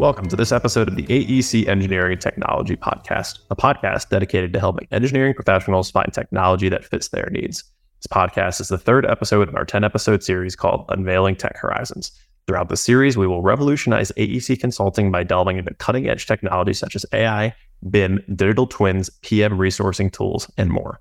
Welcome 0.00 0.28
to 0.28 0.36
this 0.36 0.50
episode 0.50 0.88
of 0.88 0.96
the 0.96 1.06
AEC 1.08 1.68
Engineering 1.68 2.16
Technology 2.16 2.74
Podcast, 2.74 3.40
a 3.50 3.54
podcast 3.54 4.08
dedicated 4.08 4.50
to 4.54 4.58
helping 4.58 4.88
engineering 4.90 5.34
professionals 5.34 5.90
find 5.90 6.10
technology 6.10 6.70
that 6.70 6.86
fits 6.86 7.08
their 7.08 7.28
needs. 7.30 7.64
This 7.98 8.06
podcast 8.06 8.62
is 8.62 8.68
the 8.68 8.78
third 8.78 9.04
episode 9.04 9.50
in 9.50 9.56
our 9.56 9.66
10 9.66 9.84
episode 9.84 10.22
series 10.22 10.56
called 10.56 10.86
Unveiling 10.88 11.36
Tech 11.36 11.54
Horizons. 11.58 12.12
Throughout 12.46 12.70
the 12.70 12.78
series, 12.78 13.18
we 13.18 13.26
will 13.26 13.42
revolutionize 13.42 14.10
AEC 14.16 14.58
consulting 14.58 15.12
by 15.12 15.22
delving 15.22 15.58
into 15.58 15.74
cutting 15.74 16.08
edge 16.08 16.24
technologies 16.24 16.78
such 16.78 16.96
as 16.96 17.04
AI, 17.12 17.54
BIM, 17.90 18.24
digital 18.34 18.66
twins, 18.66 19.10
PM 19.20 19.58
resourcing 19.58 20.10
tools, 20.10 20.50
and 20.56 20.70
more. 20.70 20.98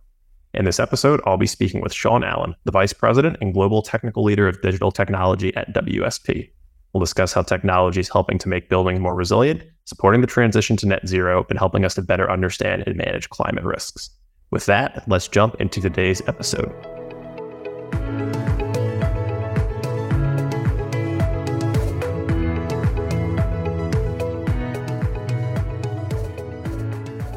In 0.53 0.65
this 0.65 0.77
episode, 0.77 1.21
I'll 1.25 1.37
be 1.37 1.47
speaking 1.47 1.79
with 1.79 1.93
Shawn 1.93 2.25
Allan, 2.25 2.53
the 2.65 2.73
Vice 2.73 2.91
President 2.91 3.37
and 3.39 3.53
Global 3.53 3.81
Technical 3.81 4.25
Leader 4.25 4.49
of 4.49 4.61
Digital 4.61 4.91
Technology 4.91 5.55
at 5.55 5.73
WSP. 5.73 6.49
We'll 6.93 7.01
discuss 7.01 7.33
how 7.33 7.43
technology 7.43 7.99
is 7.99 8.09
helping 8.09 8.39
to 8.39 8.49
make 8.49 8.67
buildings 8.67 8.99
more 8.99 9.13
resilient, 9.13 9.63
supporting 9.85 10.21
the 10.21 10.27
transition 10.27 10.75
to 10.77 10.87
net 10.87 11.07
zero, 11.07 11.45
and 11.49 11.59
helping 11.59 11.85
us 11.85 11.93
to 11.95 12.01
better 12.01 12.31
understand 12.31 12.83
and 12.87 12.95
manage 12.95 13.29
climate 13.29 13.63
risks. 13.63 14.09
With 14.49 14.65
that, 14.65 15.03
let's 15.07 15.27
jump 15.27 15.61
into 15.61 15.81
today's 15.81 16.23
episode. 16.27 16.73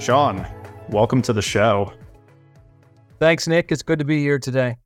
Shawn, 0.01 0.47
welcome 0.89 1.21
to 1.23 1.35
the 1.35 1.43
show. 1.43 1.93
Thanks, 3.21 3.47
Nick. 3.47 3.71
It's 3.71 3.83
good 3.83 3.99
to 3.99 4.05
be 4.07 4.19
here 4.19 4.39
today. 4.39 4.77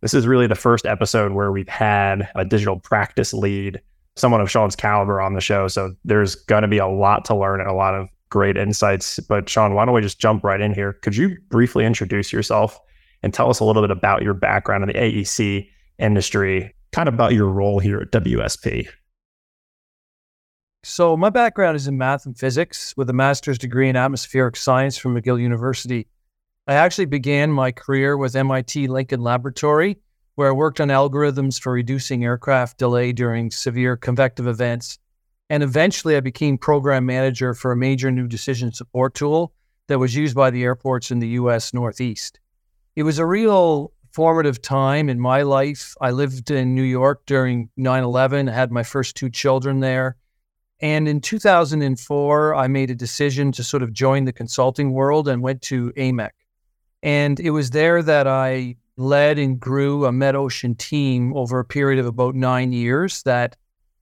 This 0.00 0.14
is 0.14 0.26
really 0.26 0.46
the 0.46 0.54
first 0.54 0.86
episode 0.86 1.32
where 1.32 1.50
we've 1.50 1.68
had 1.68 2.28
a 2.34 2.44
digital 2.44 2.78
practice 2.78 3.34
lead, 3.34 3.80
someone 4.16 4.40
of 4.40 4.50
Shawn's 4.50 4.76
caliber 4.76 5.20
on 5.20 5.34
the 5.34 5.40
show. 5.40 5.66
So 5.66 5.94
there's 6.04 6.36
going 6.36 6.62
to 6.62 6.68
be 6.68 6.78
a 6.78 6.86
lot 6.86 7.24
to 7.26 7.34
learn 7.34 7.60
and 7.60 7.68
a 7.68 7.74
lot 7.74 7.94
of 7.94 8.08
great 8.30 8.56
insights. 8.56 9.18
But 9.20 9.48
Shawn, 9.48 9.74
why 9.74 9.84
don't 9.84 9.94
we 9.94 10.00
just 10.00 10.20
jump 10.20 10.44
right 10.44 10.60
in 10.60 10.72
here? 10.72 10.92
Could 10.92 11.16
you 11.16 11.36
briefly 11.48 11.84
introduce 11.84 12.32
yourself 12.32 12.78
and 13.22 13.34
tell 13.34 13.50
us 13.50 13.58
a 13.58 13.64
little 13.64 13.82
bit 13.82 13.90
about 13.90 14.22
your 14.22 14.34
background 14.34 14.84
in 14.84 14.88
the 14.88 14.94
AEC 14.94 15.68
industry, 15.98 16.74
kind 16.92 17.08
of 17.08 17.14
about 17.14 17.32
your 17.32 17.48
role 17.48 17.80
here 17.80 17.98
at 17.98 18.12
WSP? 18.12 18.88
So, 20.84 21.16
my 21.16 21.28
background 21.28 21.74
is 21.74 21.88
in 21.88 21.98
math 21.98 22.24
and 22.24 22.38
physics 22.38 22.96
with 22.96 23.10
a 23.10 23.12
master's 23.12 23.58
degree 23.58 23.88
in 23.88 23.96
atmospheric 23.96 24.54
science 24.54 24.96
from 24.96 25.20
McGill 25.20 25.40
University. 25.40 26.06
I 26.68 26.74
actually 26.74 27.06
began 27.06 27.50
my 27.50 27.72
career 27.72 28.18
with 28.18 28.36
MIT 28.36 28.88
Lincoln 28.88 29.22
Laboratory, 29.22 29.96
where 30.34 30.48
I 30.48 30.52
worked 30.52 30.82
on 30.82 30.88
algorithms 30.88 31.58
for 31.58 31.72
reducing 31.72 32.24
aircraft 32.24 32.76
delay 32.76 33.10
during 33.12 33.50
severe 33.50 33.96
convective 33.96 34.46
events. 34.46 34.98
And 35.48 35.62
eventually, 35.62 36.14
I 36.14 36.20
became 36.20 36.58
program 36.58 37.06
manager 37.06 37.54
for 37.54 37.72
a 37.72 37.76
major 37.76 38.10
new 38.10 38.28
decision 38.28 38.70
support 38.70 39.14
tool 39.14 39.54
that 39.86 39.98
was 39.98 40.14
used 40.14 40.36
by 40.36 40.50
the 40.50 40.62
airports 40.62 41.10
in 41.10 41.20
the 41.20 41.28
US 41.28 41.72
Northeast. 41.72 42.38
It 42.96 43.04
was 43.04 43.18
a 43.18 43.24
real 43.24 43.90
formative 44.12 44.60
time 44.60 45.08
in 45.08 45.18
my 45.18 45.40
life. 45.40 45.94
I 46.02 46.10
lived 46.10 46.50
in 46.50 46.74
New 46.74 46.82
York 46.82 47.22
during 47.24 47.70
9 47.78 48.02
11, 48.02 48.46
I 48.46 48.52
had 48.52 48.70
my 48.70 48.82
first 48.82 49.16
two 49.16 49.30
children 49.30 49.80
there. 49.80 50.16
And 50.80 51.08
in 51.08 51.22
2004, 51.22 52.54
I 52.54 52.68
made 52.68 52.90
a 52.90 52.94
decision 52.94 53.52
to 53.52 53.64
sort 53.64 53.82
of 53.82 53.94
join 53.94 54.26
the 54.26 54.34
consulting 54.34 54.92
world 54.92 55.28
and 55.28 55.40
went 55.40 55.62
to 55.62 55.92
AMEC. 55.96 56.32
And 57.02 57.38
it 57.38 57.50
was 57.50 57.70
there 57.70 58.02
that 58.02 58.26
I 58.26 58.76
led 58.96 59.38
and 59.38 59.60
grew 59.60 60.04
a 60.04 60.10
MetOcean 60.10 60.76
team 60.76 61.36
over 61.36 61.60
a 61.60 61.64
period 61.64 62.00
of 62.00 62.06
about 62.06 62.34
nine 62.34 62.72
years 62.72 63.22
that 63.22 63.56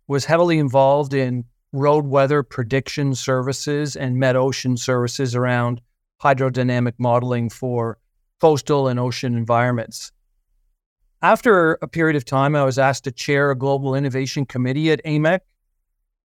was 0.09 0.25
heavily 0.25 0.59
involved 0.59 1.13
in 1.13 1.45
road 1.73 2.07
weather 2.07 2.43
prediction 2.43 3.15
services 3.15 3.97
and 3.97 4.17
MetOcean 4.17 4.79
services 4.79 5.35
around 5.35 5.81
hydrodynamic 6.23 6.95
modeling 6.99 7.51
for 7.51 7.99
coastal 8.41 8.89
and 8.89 8.99
ocean 8.99 9.37
environments. 9.37 10.13
After 11.23 11.75
a 11.83 11.89
period 11.89 12.17
of 12.17 12.25
time, 12.25 12.55
I 12.55 12.65
was 12.65 12.79
asked 12.79 13.05
to 13.05 13.13
chair 13.13 13.51
a 13.51 13.57
global 13.57 13.95
innovation 13.95 14.47
committee 14.47 14.91
at 14.91 15.05
AMEC. 15.05 15.41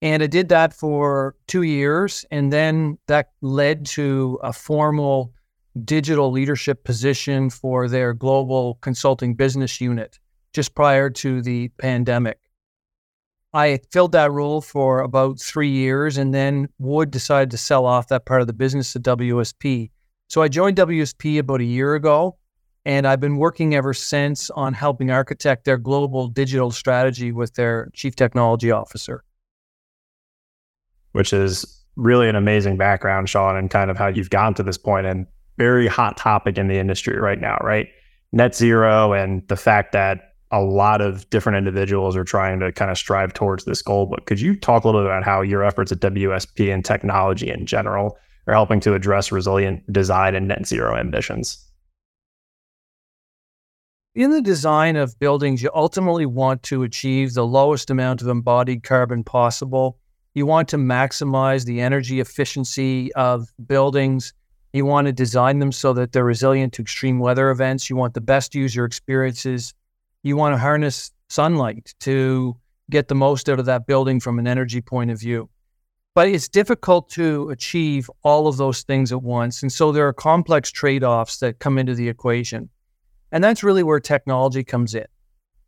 And 0.00 0.22
I 0.22 0.26
did 0.26 0.48
that 0.48 0.74
for 0.74 1.34
two 1.46 1.62
years. 1.62 2.24
And 2.30 2.52
then 2.52 2.98
that 3.06 3.30
led 3.40 3.86
to 3.86 4.38
a 4.42 4.52
formal 4.52 5.32
digital 5.84 6.30
leadership 6.30 6.84
position 6.84 7.50
for 7.50 7.88
their 7.88 8.12
global 8.12 8.78
consulting 8.80 9.34
business 9.34 9.80
unit 9.80 10.18
just 10.52 10.74
prior 10.74 11.08
to 11.08 11.42
the 11.42 11.68
pandemic. 11.78 12.38
I 13.54 13.80
filled 13.90 14.12
that 14.12 14.32
role 14.32 14.60
for 14.60 15.00
about 15.00 15.38
three 15.38 15.68
years, 15.68 16.16
and 16.16 16.32
then 16.32 16.68
Wood 16.78 17.10
decided 17.10 17.50
to 17.50 17.58
sell 17.58 17.84
off 17.84 18.08
that 18.08 18.24
part 18.24 18.40
of 18.40 18.46
the 18.46 18.52
business 18.52 18.92
to 18.94 19.00
WSP. 19.00 19.90
So 20.28 20.40
I 20.40 20.48
joined 20.48 20.78
WSP 20.78 21.38
about 21.38 21.60
a 21.60 21.64
year 21.64 21.94
ago, 21.94 22.38
and 22.86 23.06
I've 23.06 23.20
been 23.20 23.36
working 23.36 23.74
ever 23.74 23.92
since 23.92 24.48
on 24.50 24.72
helping 24.72 25.10
architect 25.10 25.64
their 25.64 25.76
global 25.76 26.28
digital 26.28 26.70
strategy 26.70 27.30
with 27.30 27.54
their 27.54 27.90
chief 27.92 28.16
technology 28.16 28.70
officer. 28.70 29.22
Which 31.12 31.34
is 31.34 31.84
really 31.96 32.30
an 32.30 32.36
amazing 32.36 32.78
background, 32.78 33.28
Shawn, 33.28 33.56
and 33.56 33.70
kind 33.70 33.90
of 33.90 33.98
how 33.98 34.08
you've 34.08 34.30
gotten 34.30 34.54
to 34.54 34.62
this 34.62 34.78
point. 34.78 35.06
And 35.06 35.26
very 35.58 35.86
hot 35.86 36.16
topic 36.16 36.58
in 36.58 36.68
the 36.68 36.78
industry 36.78 37.18
right 37.18 37.40
now, 37.40 37.56
right? 37.62 37.88
Net 38.32 38.54
zero 38.54 39.12
and 39.12 39.46
the 39.48 39.56
fact 39.56 39.92
that 39.92 40.32
a 40.50 40.60
lot 40.60 41.00
of 41.00 41.28
different 41.30 41.56
individuals 41.56 42.14
are 42.14 42.24
trying 42.24 42.60
to 42.60 42.70
kind 42.72 42.90
of 42.90 42.98
strive 42.98 43.32
towards 43.32 43.64
this 43.64 43.80
goal. 43.80 44.06
But 44.06 44.26
could 44.26 44.40
you 44.40 44.54
talk 44.54 44.84
a 44.84 44.88
little 44.88 45.00
bit 45.00 45.06
about 45.06 45.24
how 45.24 45.40
your 45.40 45.64
efforts 45.64 45.90
at 45.92 46.00
WSP 46.00 46.72
and 46.72 46.84
technology 46.84 47.50
in 47.50 47.64
general 47.64 48.18
are 48.46 48.54
helping 48.54 48.80
to 48.80 48.94
address 48.94 49.32
resilient 49.32 49.90
design 49.90 50.34
and 50.34 50.48
net 50.48 50.66
zero 50.66 50.96
ambitions? 50.96 51.66
In 54.14 54.30
the 54.30 54.42
design 54.42 54.96
of 54.96 55.18
buildings, 55.18 55.62
you 55.62 55.70
ultimately 55.74 56.26
want 56.26 56.62
to 56.64 56.82
achieve 56.82 57.32
the 57.32 57.46
lowest 57.46 57.88
amount 57.88 58.20
of 58.20 58.28
embodied 58.28 58.82
carbon 58.82 59.24
possible. 59.24 59.98
You 60.34 60.44
want 60.44 60.68
to 60.68 60.76
maximize 60.76 61.64
the 61.64 61.80
energy 61.80 62.20
efficiency 62.20 63.10
of 63.14 63.48
buildings 63.66 64.34
you 64.72 64.86
want 64.86 65.06
to 65.06 65.12
design 65.12 65.58
them 65.58 65.72
so 65.72 65.92
that 65.92 66.12
they're 66.12 66.24
resilient 66.24 66.72
to 66.74 66.82
extreme 66.82 67.18
weather 67.18 67.50
events. 67.50 67.90
You 67.90 67.96
want 67.96 68.14
the 68.14 68.20
best 68.20 68.54
user 68.54 68.84
experiences. 68.84 69.74
You 70.22 70.36
want 70.36 70.54
to 70.54 70.58
harness 70.58 71.10
sunlight 71.28 71.94
to 72.00 72.56
get 72.90 73.08
the 73.08 73.14
most 73.14 73.48
out 73.48 73.58
of 73.58 73.66
that 73.66 73.86
building 73.86 74.20
from 74.20 74.38
an 74.38 74.46
energy 74.46 74.80
point 74.80 75.10
of 75.10 75.20
view. 75.20 75.48
But 76.14 76.28
it's 76.28 76.48
difficult 76.48 77.08
to 77.10 77.48
achieve 77.50 78.10
all 78.22 78.46
of 78.46 78.56
those 78.56 78.82
things 78.82 79.12
at 79.12 79.22
once. 79.22 79.62
And 79.62 79.72
so 79.72 79.92
there 79.92 80.06
are 80.06 80.12
complex 80.12 80.70
trade 80.70 81.04
offs 81.04 81.38
that 81.38 81.58
come 81.58 81.78
into 81.78 81.94
the 81.94 82.08
equation. 82.08 82.68
And 83.30 83.42
that's 83.42 83.62
really 83.62 83.82
where 83.82 84.00
technology 84.00 84.62
comes 84.62 84.94
in. 84.94 85.06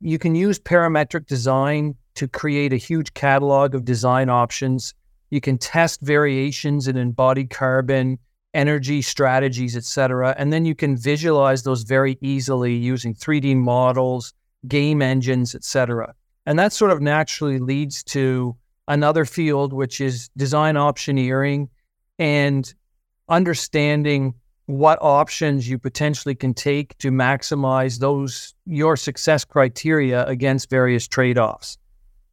You 0.01 0.19
can 0.19 0.35
use 0.35 0.59
parametric 0.59 1.27
design 1.27 1.95
to 2.17 2.29
create 2.29 2.75
a 2.75 2.77
huge 2.77 3.15
catalog 3.15 3.75
of 3.75 3.87
design 3.87 4.29
options. 4.29 4.95
You 5.31 5.41
can 5.41 5.57
test 5.57 6.03
variations 6.03 6.89
in 6.89 6.97
embodied 6.97 7.49
carbon 7.49 8.19
energy 8.55 9.03
strategies, 9.03 9.77
et 9.77 9.85
cetera. 9.85 10.35
And 10.39 10.53
then 10.53 10.65
you 10.65 10.75
can 10.75 10.97
visualize 10.97 11.65
those 11.65 11.83
very 11.83 12.17
easily 12.21 12.75
using 12.75 13.15
3D 13.15 13.57
models, 13.57 14.33
game 14.67 15.03
engines, 15.03 15.55
et 15.55 15.65
cetera. 15.65 16.15
And 16.47 16.59
that 16.59 16.73
sort 16.73 16.91
of 16.91 17.01
naturally 17.01 17.59
leads 17.59 18.03
to 18.05 18.57
another 18.89 19.25
field, 19.25 19.73
which 19.73 20.01
is 20.01 20.29
design 20.37 20.77
optioneering 20.77 21.69
and 22.19 22.73
understanding 23.29 24.35
what 24.67 24.99
options 25.03 25.69
you 25.69 25.79
potentially 25.79 26.35
can 26.35 26.55
take 26.55 26.97
to 26.99 27.11
maximize 27.11 27.99
those 27.99 28.55
your 28.65 28.97
success 28.97 29.45
criteria 29.45 30.25
against 30.27 30.71
various 30.71 31.07
trade-offs. 31.07 31.77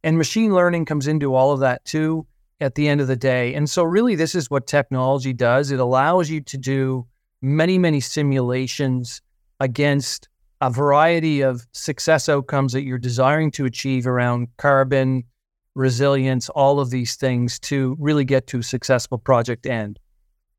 And 0.04 0.16
machine 0.16 0.54
learning 0.54 0.86
comes 0.86 1.06
into 1.06 1.34
all 1.34 1.52
of 1.52 1.60
that 1.60 1.84
too 1.84 2.26
at 2.62 2.76
the 2.76 2.88
end 2.88 3.00
of 3.00 3.08
the 3.08 3.16
day. 3.16 3.54
And 3.54 3.68
so, 3.68 3.82
really, 3.82 4.14
this 4.14 4.34
is 4.34 4.50
what 4.50 4.66
technology 4.66 5.32
does 5.32 5.70
it 5.70 5.80
allows 5.80 6.30
you 6.30 6.40
to 6.40 6.56
do 6.56 7.06
many, 7.42 7.76
many 7.76 8.00
simulations 8.00 9.20
against 9.60 10.28
a 10.60 10.70
variety 10.70 11.40
of 11.40 11.66
success 11.72 12.28
outcomes 12.28 12.72
that 12.72 12.82
you're 12.82 12.98
desiring 12.98 13.50
to 13.50 13.64
achieve 13.64 14.06
around 14.06 14.46
carbon, 14.58 15.24
resilience, 15.74 16.48
all 16.50 16.78
of 16.78 16.90
these 16.90 17.16
things 17.16 17.58
to 17.58 17.96
really 17.98 18.24
get 18.24 18.46
to 18.46 18.60
a 18.60 18.62
successful 18.62 19.18
project 19.18 19.66
end. 19.66 19.98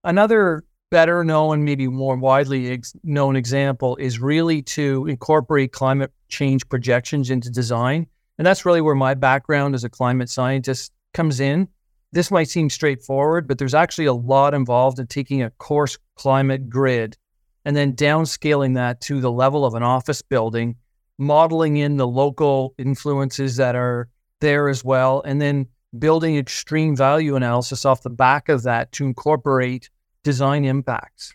Another 0.03 0.65
better 0.91 1.23
known, 1.23 1.63
maybe 1.63 1.87
more 1.87 2.17
widely 2.17 2.71
ex- 2.71 2.93
known 3.03 3.35
example 3.35 3.95
is 3.95 4.19
really 4.19 4.61
to 4.61 5.07
incorporate 5.07 5.71
climate 5.71 6.11
change 6.27 6.67
projections 6.67 7.29
into 7.29 7.49
design. 7.49 8.05
And 8.37 8.45
that's 8.45 8.65
really 8.65 8.81
where 8.81 8.95
my 8.95 9.13
background 9.13 9.73
as 9.73 9.83
a 9.83 9.89
climate 9.89 10.29
scientist 10.29 10.91
comes 11.13 11.39
in. 11.39 11.67
This 12.13 12.29
might 12.29 12.47
seem 12.47 12.69
straightforward, 12.69 13.47
but 13.47 13.57
there's 13.57 13.73
actually 13.73 14.05
a 14.05 14.13
lot 14.13 14.53
involved 14.53 14.99
in 14.99 15.07
taking 15.07 15.41
a 15.41 15.49
coarse 15.49 15.97
climate 16.13 16.69
grid 16.69 17.17
and 17.65 17.75
then 17.75 17.93
downscaling 17.93 18.75
that 18.75 19.01
to 19.01 19.19
the 19.19 19.31
level 19.31 19.65
of 19.65 19.73
an 19.73 19.81
office 19.81 20.21
building, 20.21 20.75
modeling 21.17 21.77
in 21.77 21.97
the 21.97 22.07
local 22.07 22.75
influences 22.77 23.55
that 23.55 23.75
are 23.75 24.09
there 24.41 24.69
as 24.69 24.83
well, 24.83 25.23
and 25.25 25.41
then 25.41 25.65
building 25.97 26.37
extreme 26.37 26.95
value 26.95 27.35
analysis 27.35 27.83
off 27.83 28.03
the 28.03 28.11
back 28.11 28.47
of 28.47 28.61
that 28.61 28.91
to 28.91 29.05
incorporate 29.05 29.89
design 30.23 30.65
impacts. 30.65 31.33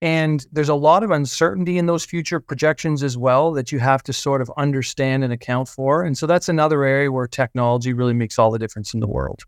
And 0.00 0.46
there's 0.52 0.70
a 0.70 0.74
lot 0.74 1.02
of 1.02 1.10
uncertainty 1.10 1.76
in 1.76 1.84
those 1.84 2.04
future 2.04 2.40
projections 2.40 3.02
as 3.02 3.18
well 3.18 3.52
that 3.52 3.72
you 3.72 3.78
have 3.78 4.02
to 4.04 4.14
sort 4.14 4.40
of 4.40 4.50
understand 4.56 5.22
and 5.22 5.34
account 5.34 5.68
for. 5.68 6.02
And 6.02 6.16
so 6.16 6.26
that's 6.26 6.48
another 6.48 6.82
area 6.82 7.12
where 7.12 7.26
technology 7.26 7.92
really 7.92 8.14
makes 8.14 8.38
all 8.38 8.50
the 8.50 8.58
difference 8.58 8.94
in 8.94 9.00
the 9.00 9.06
world. 9.06 9.42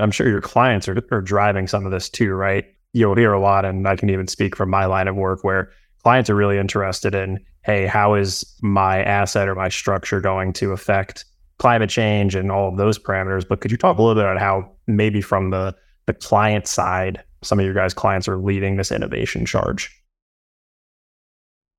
I'm 0.00 0.10
sure 0.10 0.28
your 0.28 0.40
clients 0.40 0.88
are, 0.88 1.02
are 1.10 1.20
driving 1.20 1.66
some 1.66 1.86
of 1.86 1.92
this 1.92 2.08
too, 2.08 2.32
right? 2.32 2.64
You'll 2.92 3.14
hear 3.14 3.32
a 3.32 3.40
lot, 3.40 3.64
and 3.64 3.86
I 3.86 3.96
can 3.96 4.10
even 4.10 4.26
speak 4.26 4.56
from 4.56 4.70
my 4.70 4.86
line 4.86 5.08
of 5.08 5.16
work 5.16 5.44
where 5.44 5.70
clients 6.02 6.30
are 6.30 6.34
really 6.34 6.58
interested 6.58 7.14
in 7.14 7.38
hey, 7.62 7.86
how 7.86 8.14
is 8.14 8.44
my 8.62 9.02
asset 9.02 9.46
or 9.46 9.54
my 9.54 9.68
structure 9.68 10.18
going 10.18 10.50
to 10.50 10.72
affect 10.72 11.26
climate 11.58 11.90
change 11.90 12.34
and 12.34 12.50
all 12.50 12.70
of 12.70 12.78
those 12.78 12.98
parameters? 12.98 13.46
But 13.46 13.60
could 13.60 13.70
you 13.70 13.76
talk 13.76 13.98
a 13.98 14.02
little 14.02 14.14
bit 14.14 14.24
about 14.24 14.40
how 14.40 14.70
maybe 14.86 15.20
from 15.20 15.50
the 15.50 15.74
the 16.06 16.14
client 16.14 16.66
side, 16.66 17.22
some 17.42 17.60
of 17.60 17.64
your 17.64 17.74
guys' 17.74 17.94
clients 17.94 18.26
are 18.26 18.38
leading 18.38 18.76
this 18.76 18.90
innovation 18.90 19.44
charge? 19.44 19.99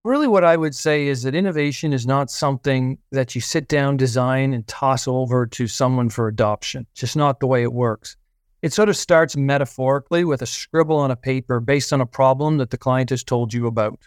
Really, 0.03 0.27
what 0.27 0.43
I 0.43 0.57
would 0.57 0.73
say 0.73 1.05
is 1.05 1.21
that 1.21 1.35
innovation 1.35 1.93
is 1.93 2.07
not 2.07 2.31
something 2.31 2.97
that 3.11 3.35
you 3.35 3.41
sit 3.41 3.67
down, 3.67 3.97
design, 3.97 4.51
and 4.51 4.65
toss 4.65 5.07
over 5.07 5.45
to 5.45 5.67
someone 5.67 6.09
for 6.09 6.27
adoption. 6.27 6.87
It's 6.91 7.01
just 7.01 7.15
not 7.15 7.39
the 7.39 7.45
way 7.45 7.61
it 7.61 7.71
works. 7.71 8.17
It 8.63 8.73
sort 8.73 8.89
of 8.89 8.97
starts 8.97 9.37
metaphorically 9.37 10.23
with 10.23 10.41
a 10.41 10.47
scribble 10.47 10.97
on 10.97 11.11
a 11.11 11.15
paper 11.15 11.59
based 11.59 11.93
on 11.93 12.01
a 12.01 12.07
problem 12.07 12.57
that 12.57 12.71
the 12.71 12.79
client 12.79 13.11
has 13.11 13.23
told 13.23 13.53
you 13.53 13.67
about. 13.67 13.99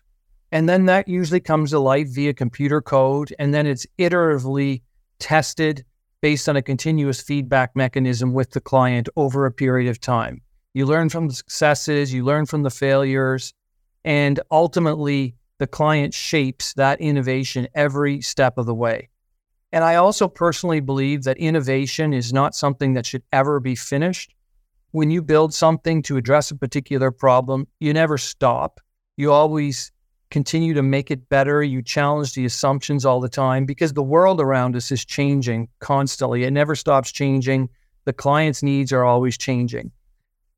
And 0.51 0.69
then 0.69 0.87
that 0.87 1.07
usually 1.07 1.39
comes 1.39 1.71
to 1.71 1.79
life 1.79 2.09
via 2.09 2.35
computer 2.35 2.81
code, 2.83 3.33
and 3.39 3.55
then 3.55 3.65
it's 3.65 3.87
iteratively 3.97 4.83
tested 5.21 5.85
based 6.21 6.49
on 6.49 6.57
a 6.57 6.63
continuous 6.63 7.21
feedback 7.21 7.77
mechanism 7.77 8.33
with 8.33 8.51
the 8.51 8.61
client 8.61 9.09
over 9.15 9.47
a 9.47 9.53
period 9.53 9.89
of 9.89 10.01
time. 10.01 10.41
You 10.73 10.87
learn 10.87 11.09
from 11.09 11.29
the 11.29 11.35
successes, 11.35 12.13
you 12.13 12.25
learn 12.25 12.47
from 12.47 12.65
the 12.65 12.71
failures, 12.71 13.55
and 14.05 14.41
ultimately 14.51 15.37
the 15.65 15.69
client 15.69 16.13
shapes 16.13 16.75
that 16.75 17.01
innovation 17.01 17.67
every 17.75 18.21
step 18.21 18.59
of 18.59 18.67
the 18.67 18.75
way. 18.75 19.09
And 19.73 19.83
I 19.83 19.95
also 19.95 20.29
personally 20.29 20.81
believe 20.81 21.25
that 21.25 21.39
innovation 21.39 22.13
is 22.13 22.35
not 22.35 22.55
something 22.55 22.93
that 22.93 23.07
should 23.07 23.23
ever 23.33 23.61
be 23.61 23.75
finished. 23.75 24.35
When 24.91 25.11
you 25.11 25.23
build 25.23 25.55
something 25.55 26.03
to 26.03 26.19
address 26.19 26.51
a 26.51 26.55
particular 26.55 27.11
problem, 27.11 27.67
you 27.81 27.95
never 27.95 28.19
stop. 28.19 28.79
You 29.17 29.33
always 29.33 29.91
continue 30.31 30.75
to 30.75 30.83
make 30.83 31.11
it 31.11 31.31
better. 31.31 31.63
You 31.63 31.81
challenge 31.81 32.35
the 32.35 32.45
assumptions 32.45 33.07
all 33.07 33.23
the 33.23 33.31
time 33.31 33.65
because 33.65 33.95
the 33.95 34.03
world 34.03 34.43
around 34.43 34.77
us 34.77 34.93
is 34.93 35.03
changing 35.03 35.69
constantly. 35.79 36.45
It 36.45 36.51
never 36.51 36.77
stops 36.77 37.11
changing. 37.11 37.71
The 38.05 38.13
client's 38.13 38.63
needs 38.63 38.93
are 38.93 39.05
always 39.05 39.39
changing. 39.39 39.93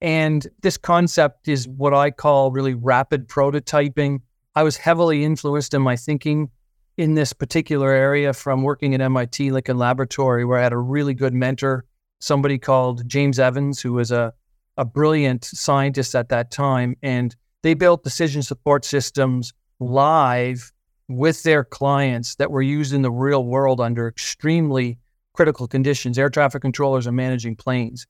And 0.01 0.45
this 0.63 0.77
concept 0.77 1.47
is 1.47 1.69
what 1.69 1.95
I 1.95 2.11
call 2.11 2.51
really 2.51 2.75
rapid 2.75 3.29
prototyping. 3.29 4.23
I 4.57 4.63
was 4.63 4.79
heavily 4.79 5.23
influenced 5.23 5.75
in 5.75 5.83
my 5.83 5.97
thinking 5.97 6.49
in 6.97 7.15
this 7.15 7.35
particular 7.35 7.91
area 7.91 8.33
from 8.33 8.63
working 8.63 8.95
at 8.95 9.03
MIT 9.03 9.51
Lincoln 9.51 9.77
Laboratory, 9.77 10.47
where 10.47 10.59
I 10.59 10.63
had 10.63 10.73
a 10.73 10.79
really 10.79 11.13
good 11.13 11.35
mentor, 11.35 11.85
somebody 12.21 12.59
called 12.59 13.07
James 13.07 13.39
Evans, 13.39 13.83
who 13.83 13.93
was 13.93 14.11
a, 14.11 14.33
a 14.79 14.87
brilliant 14.87 15.45
scientist 15.45 16.15
at 16.15 16.31
that 16.31 16.51
time. 16.51 16.97
And 17.03 17.37
they 17.63 17.75
built 17.75 18.03
decision 18.03 18.43
support 18.43 18.87
systems 18.87 19.53
live 19.79 20.73
with 21.07 21.43
their 21.43 21.63
clients 21.63 22.37
that 22.37 22.51
were 22.51 22.63
used 22.63 22.95
in 22.95 23.03
the 23.03 23.13
real 23.13 23.45
world 23.45 23.79
under 23.79 24.09
extremely 24.09 24.99
critical 25.35 25.69
conditions. 25.69 26.19
Air 26.19 26.31
traffic 26.31 26.63
controllers 26.63 27.07
are 27.07 27.13
managing 27.13 27.57
planes. 27.57 28.07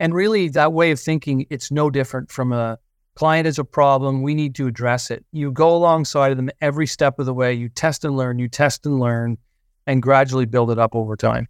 And 0.00 0.12
really, 0.12 0.48
that 0.48 0.72
way 0.72 0.90
of 0.90 0.98
thinking, 0.98 1.46
it's 1.50 1.70
no 1.70 1.88
different 1.88 2.32
from 2.32 2.52
a 2.52 2.80
client 3.14 3.46
has 3.46 3.58
a 3.58 3.64
problem. 3.64 4.22
We 4.22 4.34
need 4.34 4.54
to 4.56 4.66
address 4.66 5.10
it. 5.10 5.24
You 5.32 5.52
go 5.52 5.74
alongside 5.74 6.32
of 6.32 6.36
them 6.36 6.50
every 6.60 6.86
step 6.86 7.18
of 7.18 7.26
the 7.26 7.34
way. 7.34 7.52
You 7.54 7.68
test 7.68 8.04
and 8.04 8.16
learn, 8.16 8.38
you 8.38 8.48
test 8.48 8.86
and 8.86 8.98
learn, 8.98 9.38
and 9.86 10.02
gradually 10.02 10.46
build 10.46 10.70
it 10.70 10.78
up 10.78 10.94
over 10.94 11.16
time. 11.16 11.48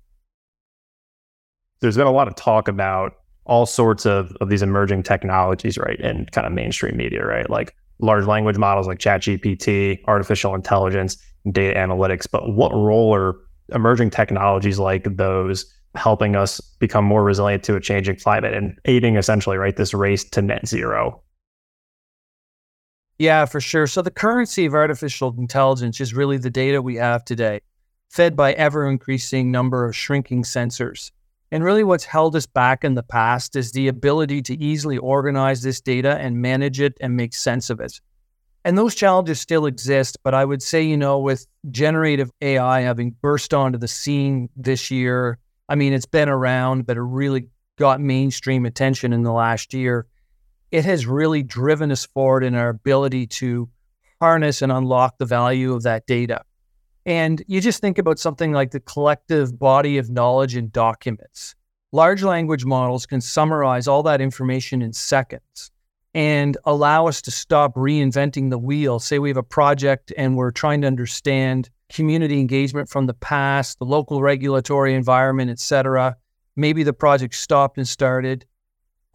There's 1.81 1.97
been 1.97 2.07
a 2.07 2.13
lot 2.13 2.29
of 2.29 2.35
talk 2.35 2.69
about 2.69 3.13
all 3.45 3.67
sorts 3.67 4.07
of, 4.07 4.35
of 4.41 4.49
these 4.49 4.63
emerging 4.63 5.03
technologies, 5.03 5.77
right? 5.77 6.01
In 6.01 6.27
kind 6.33 6.47
of 6.47 6.53
mainstream 6.53 6.97
media, 6.97 7.25
right? 7.25 7.49
Like 7.51 7.75
large 8.01 8.25
language 8.25 8.57
models 8.57 8.87
like 8.87 8.99
ChatGPT, 8.99 10.01
artificial 10.07 10.55
intelligence, 10.55 11.17
data 11.53 11.79
analytics. 11.79 12.27
But 12.31 12.55
what 12.55 12.73
role 12.73 13.15
are 13.15 13.37
emerging 13.73 14.11
technologies 14.11 14.79
like 14.79 15.17
those 15.17 15.67
helping 15.95 16.37
us 16.37 16.61
become 16.61 17.05
more 17.05 17.23
resilient 17.23 17.63
to 17.65 17.77
a 17.77 17.81
changing 17.81 18.17
climate 18.17 18.53
and 18.53 18.77
aiding 18.85 19.17
essentially 19.17 19.57
right 19.57 19.77
this 19.77 19.95
race 19.95 20.25
to 20.25 20.43
net 20.43 20.67
zero 20.67 21.23
yeah 23.19 23.45
for 23.45 23.61
sure. 23.61 23.87
So 23.87 24.03
the 24.03 24.11
currency 24.11 24.67
of 24.67 24.75
artificial 24.75 25.35
intelligence 25.39 26.01
is 26.01 26.15
really 26.15 26.39
the 26.39 26.51
data 26.51 26.81
we 26.83 26.97
have 26.97 27.25
today 27.25 27.61
fed 28.11 28.37
by 28.37 28.53
ever 28.53 28.89
increasing 28.89 29.51
number 29.51 29.85
of 29.85 29.97
shrinking 29.97 30.45
sensors. 30.45 31.11
And 31.51 31.65
really 31.65 31.85
what's 31.85 32.05
held 32.05 32.37
us 32.37 32.47
back 32.47 32.85
in 32.85 32.95
the 32.95 33.03
past 33.03 33.57
is 33.57 33.73
the 33.73 33.89
ability 33.89 34.43
to 34.43 34.63
easily 34.63 34.99
organize 34.99 35.63
this 35.63 35.81
data 35.81 36.17
and 36.19 36.41
manage 36.41 36.81
it 36.81 36.97
and 37.01 37.17
make 37.17 37.35
sense 37.35 37.71
of 37.71 37.81
it. 37.81 38.01
And 38.65 38.79
those 38.79 38.95
challenges 38.95 39.41
still 39.41 39.67
exist 39.67 40.17
but 40.23 40.33
i 40.33 40.45
would 40.45 40.63
say 40.63 40.83
you 40.83 40.97
know 40.97 41.19
with 41.19 41.47
generative 41.71 42.31
ai 42.41 42.81
having 42.81 43.11
burst 43.21 43.53
onto 43.53 43.77
the 43.77 43.89
scene 43.89 44.49
this 44.57 44.91
year 44.91 45.39
I 45.69 45.77
mean, 45.77 45.93
it's 45.93 46.07
been 46.07 46.29
around, 46.29 46.87
but 46.87 46.97
it 46.97 47.03
really 47.03 47.49
got 47.79 48.01
mainstream 48.01 48.67
attention 48.67 49.13
in 49.13 49.23
the 49.23 49.33
last 49.33 49.73
year. 49.73 50.07
It 50.75 50.85
has 50.87 51.07
really 51.07 51.45
driven 51.45 51.93
us 51.93 52.05
forward 52.05 52.43
in 52.43 52.57
our 52.57 52.69
ability 52.69 53.29
to 53.29 53.69
harness 54.21 54.61
and 54.61 54.73
unlock 54.73 55.19
the 55.19 55.25
value 55.25 55.73
of 55.73 55.85
that 55.85 56.05
data. 56.05 56.43
And 57.07 57.45
you 57.47 57.61
just 57.61 57.81
think 57.81 57.97
about 57.97 58.19
something 58.19 58.51
like 58.51 58.73
the 58.73 58.81
collective 58.81 59.57
body 59.57 59.99
of 59.99 60.11
knowledge 60.11 60.57
and 60.57 60.73
documents. 60.73 61.55
Large 61.93 62.25
language 62.25 62.65
models 62.65 63.07
can 63.07 63.21
summarize 63.21 63.87
all 63.87 64.03
that 64.03 64.21
information 64.21 64.83
in 64.83 64.93
seconds 64.93 65.71
and 66.13 66.57
allow 66.65 67.07
us 67.07 67.23
to 67.23 67.31
stop 67.31 67.77
reinventing 67.77 68.51
the 68.51 68.59
wheel. 68.59 68.99
Say 68.99 69.21
we 69.21 69.29
have 69.29 69.37
a 69.37 69.45
project 69.45 70.13
and 70.19 70.37
we're 70.37 70.51
trying 70.51 70.81
to 70.81 70.89
understand 70.89 71.71
community 71.89 72.41
engagement 72.41 72.89
from 72.89 73.07
the 73.07 73.15
past, 73.15 73.79
the 73.79 73.85
local 73.85 74.23
regulatory 74.23 74.95
environment, 74.95 75.53
et 75.53 75.61
cetera. 75.61 76.17
Maybe 76.57 76.83
the 76.83 76.93
project 76.93 77.37
stopped 77.37 77.79
and 77.79 77.87
started. 77.87 78.45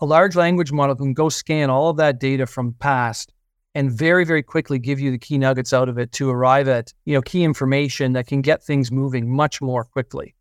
A 0.01 0.05
large 0.05 0.35
language 0.35 0.71
model 0.71 0.95
can 0.95 1.13
go 1.13 1.29
scan 1.29 1.69
all 1.69 1.89
of 1.89 1.97
that 1.97 2.19
data 2.19 2.45
from 2.45 2.73
past 2.73 3.33
and 3.75 3.91
very, 3.91 4.25
very 4.25 4.41
quickly 4.41 4.79
give 4.79 4.99
you 4.99 5.11
the 5.11 5.17
key 5.17 5.37
nuggets 5.37 5.73
out 5.73 5.89
of 5.89 5.97
it 5.97 6.11
to 6.13 6.29
arrive 6.29 6.67
at, 6.67 6.93
you 7.05 7.13
know, 7.13 7.21
key 7.21 7.43
information 7.43 8.13
that 8.13 8.27
can 8.27 8.41
get 8.41 8.63
things 8.63 8.91
moving 8.91 9.29
much 9.29 9.61
more 9.61 9.83
quickly. 9.83 10.35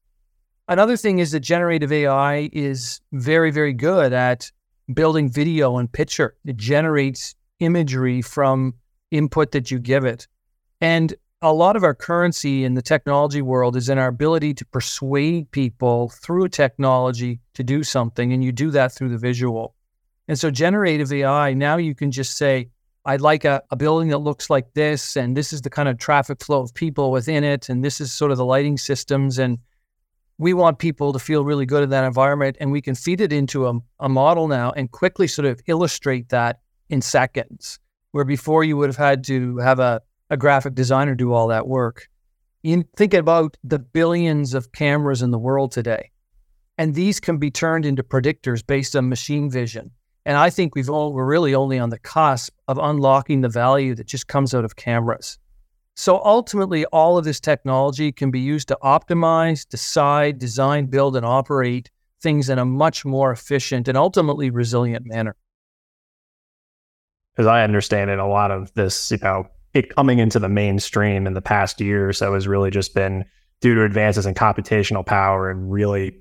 Another 0.69 0.97
thing 0.97 1.19
is 1.19 1.33
that 1.33 1.41
generative 1.41 1.93
AI 1.93 2.51
is 2.53 3.01
very, 3.13 3.51
very 3.51 3.73
good 3.73 4.13
at 4.13 4.51
building 4.95 5.31
video 5.31 5.79
and 5.79 5.91
picture. 5.91 6.37
It 6.45 6.57
generates 6.57 7.35
imagery 7.59 8.23
from 8.23 8.75
input 9.11 9.53
that 9.53 9.71
you 9.71 9.79
give 9.79 10.05
it. 10.05 10.29
And 10.81 11.15
a 11.41 11.53
lot 11.53 11.77
of 11.77 11.85
our 11.85 11.95
currency 11.95 12.65
in 12.65 12.75
the 12.75 12.83
technology 12.83 13.43
world 13.43 13.77
is 13.77 13.89
in 13.89 13.99
our 13.99 14.09
ability 14.09 14.55
to 14.55 14.65
persuade 14.67 15.51
people 15.53 16.09
through 16.09 16.49
technology 16.49 17.41
to 17.55 17.63
do 17.63 17.85
something. 17.85 18.33
And 18.33 18.43
you 18.43 18.51
do 18.51 18.71
that 18.73 18.93
through 18.93 19.11
the 19.11 19.19
visual. 19.19 19.75
And 20.27 20.39
so, 20.39 20.51
generative 20.51 21.13
AI, 21.13 21.55
now 21.55 21.77
you 21.77 21.95
can 21.95 22.11
just 22.11 22.37
say, 22.37 22.71
I'd 23.05 23.21
like 23.21 23.45
a, 23.45 23.63
a 23.71 23.77
building 23.77 24.09
that 24.09 24.19
looks 24.19 24.51
like 24.51 24.75
this, 24.75 25.17
and 25.17 25.37
this 25.37 25.53
is 25.53 25.63
the 25.63 25.71
kind 25.71 25.89
of 25.89 25.97
traffic 25.97 26.45
flow 26.45 26.61
of 26.61 26.75
people 26.75 27.11
within 27.11 27.45
it, 27.45 27.71
and 27.71 27.83
this 27.83 28.01
is 28.01 28.13
sort 28.13 28.33
of 28.33 28.37
the 28.37 28.45
lighting 28.45 28.77
systems. 28.77 29.39
And 29.39 29.59
we 30.37 30.53
want 30.53 30.79
people 30.79 31.13
to 31.13 31.19
feel 31.19 31.45
really 31.45 31.65
good 31.65 31.83
in 31.85 31.91
that 31.91 32.05
environment. 32.05 32.57
And 32.61 32.71
we 32.71 32.83
can 32.83 32.95
feed 32.95 33.21
it 33.21 33.33
into 33.33 33.67
a, 33.67 33.79
a 34.01 34.09
model 34.09 34.49
now 34.49 34.73
and 34.73 34.91
quickly 34.91 35.27
sort 35.27 35.47
of 35.47 35.61
illustrate 35.67 36.29
that 36.29 36.61
in 36.91 37.01
seconds, 37.01 37.79
where 38.11 38.25
before 38.25 38.65
you 38.65 38.77
would 38.77 38.89
have 38.89 38.97
had 38.97 39.25
to 39.25 39.57
have 39.59 39.79
a 39.79 40.03
a 40.31 40.37
graphic 40.37 40.75
designer 40.75 41.15
do 41.15 41.33
all 41.33 41.49
that 41.49 41.67
work. 41.67 42.09
You 42.63 42.85
think 42.97 43.15
about 43.15 43.57
the 43.63 43.79
billions 43.79 44.55
of 44.55 44.73
cameras 44.73 45.23
in 45.23 45.31
the 45.31 45.39
world 45.39 45.73
today, 45.73 46.11
and 46.77 46.95
these 46.95 47.21
can 47.21 47.39
be 47.39 47.51
turned 47.51 47.87
into 47.87 48.03
predictors 48.03 48.67
based 48.67 48.97
on 48.97 49.09
machine 49.09 49.51
vision. 49.51 49.91
And 50.27 50.37
I 50.37 50.51
think 50.51 50.75
we've 50.75 50.91
all, 50.91 51.13
we're 51.13 51.25
really 51.25 51.55
only 51.55 51.79
on 51.79 51.91
the 51.91 51.99
cusp 51.99 52.53
of 52.67 52.79
unlocking 52.79 53.41
the 53.41 53.49
value 53.49 53.95
that 53.95 54.07
just 54.07 54.29
comes 54.29 54.55
out 54.55 54.65
of 54.65 54.77
cameras. 54.77 55.39
So 55.97 56.23
ultimately, 56.25 56.85
all 56.87 57.19
of 57.19 57.25
this 57.25 57.41
technology 57.41 58.13
can 58.13 58.31
be 58.31 58.39
used 58.39 58.69
to 58.69 58.79
optimize, 58.83 59.67
decide, 59.67 60.39
design, 60.39 60.87
build, 60.87 61.17
and 61.17 61.27
operate 61.27 61.91
things 62.21 62.49
in 62.49 62.59
a 62.59 62.65
much 62.65 63.05
more 63.05 63.33
efficient 63.33 63.89
and 63.89 63.97
ultimately 63.97 64.51
resilient 64.51 65.07
manner. 65.07 65.35
As 67.37 67.47
I 67.47 67.65
understand 67.65 68.11
it, 68.11 68.19
a 68.19 68.27
lot 68.27 68.51
of 68.51 68.73
this, 68.75 69.11
you 69.11 69.19
know, 69.23 69.49
it 69.75 69.95
coming 69.95 70.19
into 70.19 70.39
the 70.39 70.49
mainstream 70.49 71.27
in 71.27 71.35
the 71.35 71.43
past 71.43 71.81
year 71.81 72.09
or 72.09 72.13
so 72.13 72.35
has 72.35 72.49
really 72.49 72.71
just 72.71 72.95
been 72.95 73.25
due 73.61 73.75
to 73.75 73.85
advances 73.85 74.27
in 74.27 74.35
computational 74.35 75.05
power 75.05 75.51
and 75.51 75.71
really 75.71 76.17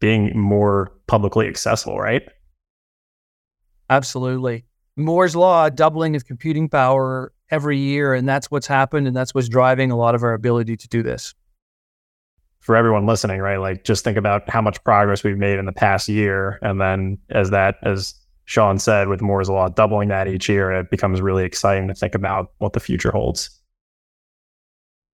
being 0.00 0.36
more 0.38 0.92
publicly 1.06 1.46
accessible, 1.46 1.98
right? 1.98 2.22
Absolutely. 3.88 4.64
Moore's 4.96 5.34
law, 5.34 5.68
doubling 5.68 6.16
of 6.16 6.26
computing 6.26 6.68
power 6.68 7.32
every 7.50 7.78
year, 7.78 8.14
and 8.14 8.28
that's 8.28 8.50
what's 8.50 8.66
happened, 8.66 9.06
and 9.06 9.16
that's 9.16 9.34
what's 9.34 9.48
driving 9.48 9.90
a 9.90 9.96
lot 9.96 10.14
of 10.14 10.22
our 10.22 10.34
ability 10.34 10.76
to 10.76 10.88
do 10.88 11.02
this. 11.02 11.34
For 12.60 12.76
everyone 12.76 13.06
listening, 13.06 13.40
right? 13.40 13.56
Like 13.56 13.84
just 13.84 14.04
think 14.04 14.16
about 14.16 14.48
how 14.48 14.60
much 14.60 14.82
progress 14.84 15.24
we've 15.24 15.38
made 15.38 15.58
in 15.58 15.66
the 15.66 15.72
past 15.72 16.08
year. 16.08 16.58
And 16.62 16.80
then 16.80 17.18
as 17.30 17.50
that 17.50 17.76
as 17.82 18.14
Shawn 18.44 18.78
said, 18.78 19.08
with 19.08 19.22
Moore's 19.22 19.48
Law 19.48 19.68
doubling 19.68 20.08
that 20.08 20.28
each 20.28 20.48
year, 20.48 20.72
it 20.72 20.90
becomes 20.90 21.20
really 21.20 21.44
exciting 21.44 21.88
to 21.88 21.94
think 21.94 22.14
about 22.14 22.52
what 22.58 22.72
the 22.72 22.80
future 22.80 23.10
holds. 23.10 23.50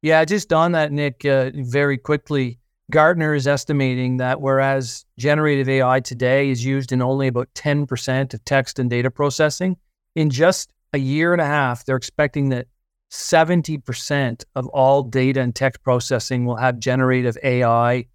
Yeah, 0.03 0.25
just 0.25 0.53
on 0.53 0.73
that, 0.73 0.93
Nick, 0.93 1.25
uh, 1.25 1.51
very 1.55 1.99
quickly. 1.99 2.59
Gartner 2.91 3.35
is 3.35 3.47
estimating 3.47 4.17
that 4.17 4.41
whereas 4.41 5.05
generative 5.19 5.69
AI 5.69 6.01
today 6.01 6.49
is 6.49 6.65
used 6.65 6.91
in 6.91 7.03
only 7.03 7.27
about 7.27 7.53
10% 7.55 8.33
of 8.33 8.45
text 8.45 8.79
and 8.79 8.89
data 8.89 9.11
processing, 9.11 9.77
in 10.15 10.31
just 10.31 10.73
a 10.95 10.99
year 10.99 11.33
and 11.33 11.43
a 11.43 11.47
half, 11.47 11.85
they're 11.85 11.97
expecting 11.97 12.49
that 12.49 12.67
70% 13.11 14.45
of 14.55 14.67
all 14.69 15.03
data 15.03 15.41
and 15.41 15.55
text 15.55 15.83
processing 15.83 16.47
will 16.47 16.57
have 16.57 16.79
generative 16.79 17.37
AI 17.43 18.07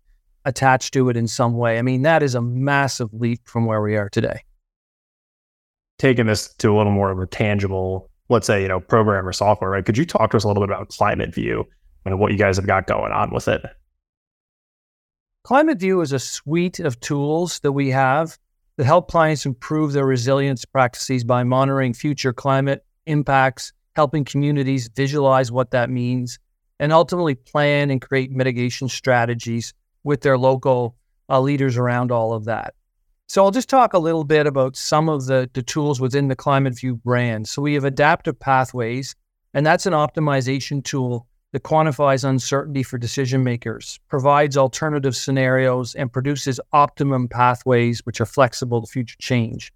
attached 0.45 0.93
to 0.93 1.09
it 1.09 1.17
in 1.17 1.27
some 1.27 1.55
way. 1.55 1.77
I 1.77 1.83
mean, 1.83 2.01
that 2.01 2.23
is 2.23 2.33
a 2.33 2.41
massive 2.41 3.13
leap 3.13 3.41
from 3.45 3.65
where 3.65 3.81
we 3.81 3.95
are 3.95 4.09
today 4.09 4.41
taking 5.99 6.25
this 6.25 6.53
to 6.55 6.73
a 6.73 6.77
little 6.77 6.91
more 6.91 7.11
of 7.11 7.19
a 7.19 7.25
tangible, 7.25 8.09
let's 8.29 8.47
say, 8.47 8.61
you 8.61 8.67
know, 8.67 8.79
program 8.79 9.27
or 9.27 9.33
software, 9.33 9.69
right? 9.69 9.85
Could 9.85 9.97
you 9.97 10.05
talk 10.05 10.31
to 10.31 10.37
us 10.37 10.43
a 10.43 10.47
little 10.47 10.65
bit 10.65 10.69
about 10.69 10.89
Climate 10.89 11.33
View 11.33 11.65
and 12.05 12.19
what 12.19 12.31
you 12.31 12.37
guys 12.37 12.57
have 12.57 12.67
got 12.67 12.87
going 12.87 13.11
on 13.11 13.31
with 13.31 13.47
it? 13.47 13.61
Climate 15.43 15.79
View 15.79 16.01
is 16.01 16.11
a 16.11 16.19
suite 16.19 16.79
of 16.79 16.99
tools 16.99 17.59
that 17.59 17.73
we 17.73 17.89
have 17.89 18.37
that 18.77 18.85
help 18.85 19.09
clients 19.09 19.45
improve 19.45 19.91
their 19.91 20.05
resilience 20.05 20.65
practices 20.65 21.23
by 21.23 21.43
monitoring 21.43 21.93
future 21.93 22.33
climate 22.33 22.83
impacts, 23.05 23.73
helping 23.95 24.25
communities 24.25 24.89
visualize 24.95 25.51
what 25.51 25.71
that 25.71 25.89
means, 25.89 26.39
and 26.79 26.91
ultimately 26.91 27.35
plan 27.35 27.91
and 27.91 28.01
create 28.01 28.31
mitigation 28.31 28.89
strategies 28.89 29.73
with 30.03 30.21
their 30.21 30.37
local 30.37 30.95
uh, 31.29 31.39
leaders 31.39 31.77
around 31.77 32.11
all 32.11 32.33
of 32.33 32.45
that. 32.45 32.73
So 33.33 33.43
I'll 33.43 33.49
just 33.49 33.67
talk 33.67 33.95
a 33.95 33.97
little 33.97 34.25
bit 34.25 34.45
about 34.45 34.75
some 34.75 35.09
of 35.09 35.25
the, 35.25 35.49
the 35.53 35.63
tools 35.63 35.99
within 35.99 36.27
the 36.27 36.35
Climate 36.35 36.77
View 36.77 36.97
brand. 36.97 37.47
So 37.47 37.63
we 37.63 37.73
have 37.73 37.83
adaptive 37.83 38.39
pathways, 38.39 39.15
and 39.55 39.65
that's 39.65 39.87
an 39.87 39.93
optimization 39.93 40.83
tool 40.83 41.25
that 41.51 41.63
quantifies 41.63 42.23
uncertainty 42.23 42.83
for 42.83 42.99
decision 42.99 43.43
makers, 43.43 43.99
provides 44.07 44.55
alternative 44.55 45.15
scenarios, 45.15 45.95
and 45.95 46.13
produces 46.13 46.59
optimum 46.73 47.27
pathways 47.27 48.01
which 48.05 48.21
are 48.21 48.27
flexible 48.27 48.81
to 48.81 48.87
future 48.87 49.17
change. 49.19 49.73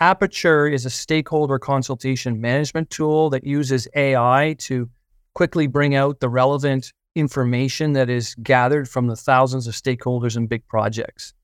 Aperture 0.00 0.66
is 0.66 0.86
a 0.86 0.90
stakeholder 0.90 1.58
consultation 1.58 2.40
management 2.40 2.88
tool 2.88 3.28
that 3.28 3.44
uses 3.44 3.86
AI 3.96 4.56
to 4.60 4.88
quickly 5.34 5.66
bring 5.66 5.94
out 5.94 6.20
the 6.20 6.30
relevant 6.30 6.94
information 7.14 7.92
that 7.92 8.08
is 8.08 8.34
gathered 8.36 8.88
from 8.88 9.08
the 9.08 9.16
thousands 9.16 9.66
of 9.66 9.74
stakeholders 9.74 10.38
in 10.38 10.46
big 10.46 10.66
projects. 10.68 11.34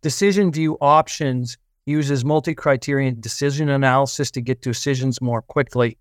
Decision 0.00 0.52
view 0.52 0.78
options 0.80 1.58
uses 1.84 2.24
multi-criterion 2.24 3.18
decision 3.18 3.68
analysis 3.68 4.30
to 4.30 4.40
get 4.40 4.62
decisions 4.62 5.20
more 5.20 5.42
quickly. 5.42 5.98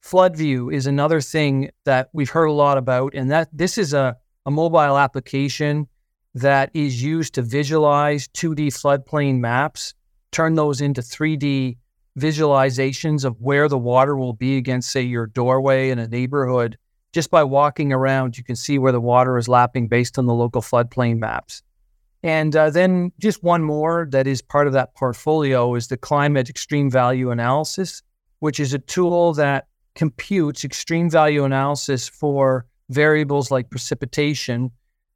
Flood 0.00 0.34
view 0.34 0.70
is 0.70 0.86
another 0.86 1.20
thing 1.20 1.70
that 1.84 2.08
we've 2.14 2.30
heard 2.30 2.46
a 2.46 2.52
lot 2.52 2.78
about, 2.78 3.14
and 3.14 3.30
that 3.30 3.48
this 3.52 3.76
is 3.76 3.92
a, 3.92 4.16
a 4.46 4.50
mobile 4.50 4.96
application 4.96 5.86
that 6.34 6.70
is 6.72 7.02
used 7.02 7.34
to 7.34 7.42
visualize 7.42 8.28
2D 8.28 8.68
floodplain 8.68 9.40
maps, 9.40 9.92
turn 10.32 10.54
those 10.54 10.80
into 10.80 11.02
3D 11.02 11.76
visualizations 12.18 13.26
of 13.26 13.38
where 13.42 13.68
the 13.68 13.76
water 13.76 14.16
will 14.16 14.32
be 14.32 14.56
against, 14.56 14.90
say, 14.90 15.02
your 15.02 15.26
doorway 15.26 15.90
in 15.90 15.98
a 15.98 16.08
neighborhood. 16.08 16.78
Just 17.12 17.30
by 17.30 17.44
walking 17.44 17.92
around, 17.92 18.38
you 18.38 18.44
can 18.44 18.56
see 18.56 18.78
where 18.78 18.92
the 18.92 19.00
water 19.00 19.36
is 19.36 19.48
lapping 19.48 19.86
based 19.86 20.18
on 20.18 20.24
the 20.24 20.34
local 20.34 20.62
floodplain 20.62 21.18
maps. 21.18 21.62
And 22.24 22.56
uh, 22.56 22.70
then 22.70 23.12
just 23.20 23.42
one 23.42 23.62
more 23.62 24.08
that 24.10 24.26
is 24.26 24.40
part 24.40 24.66
of 24.66 24.72
that 24.72 24.94
portfolio 24.94 25.74
is 25.74 25.88
the 25.88 25.98
climate 25.98 26.48
extreme 26.48 26.90
value 26.90 27.30
analysis, 27.30 28.02
which 28.38 28.58
is 28.58 28.72
a 28.72 28.78
tool 28.78 29.34
that 29.34 29.66
computes 29.94 30.64
extreme 30.64 31.10
value 31.10 31.44
analysis 31.44 32.08
for 32.08 32.64
variables 32.88 33.50
like 33.50 33.68
precipitation. 33.68 34.70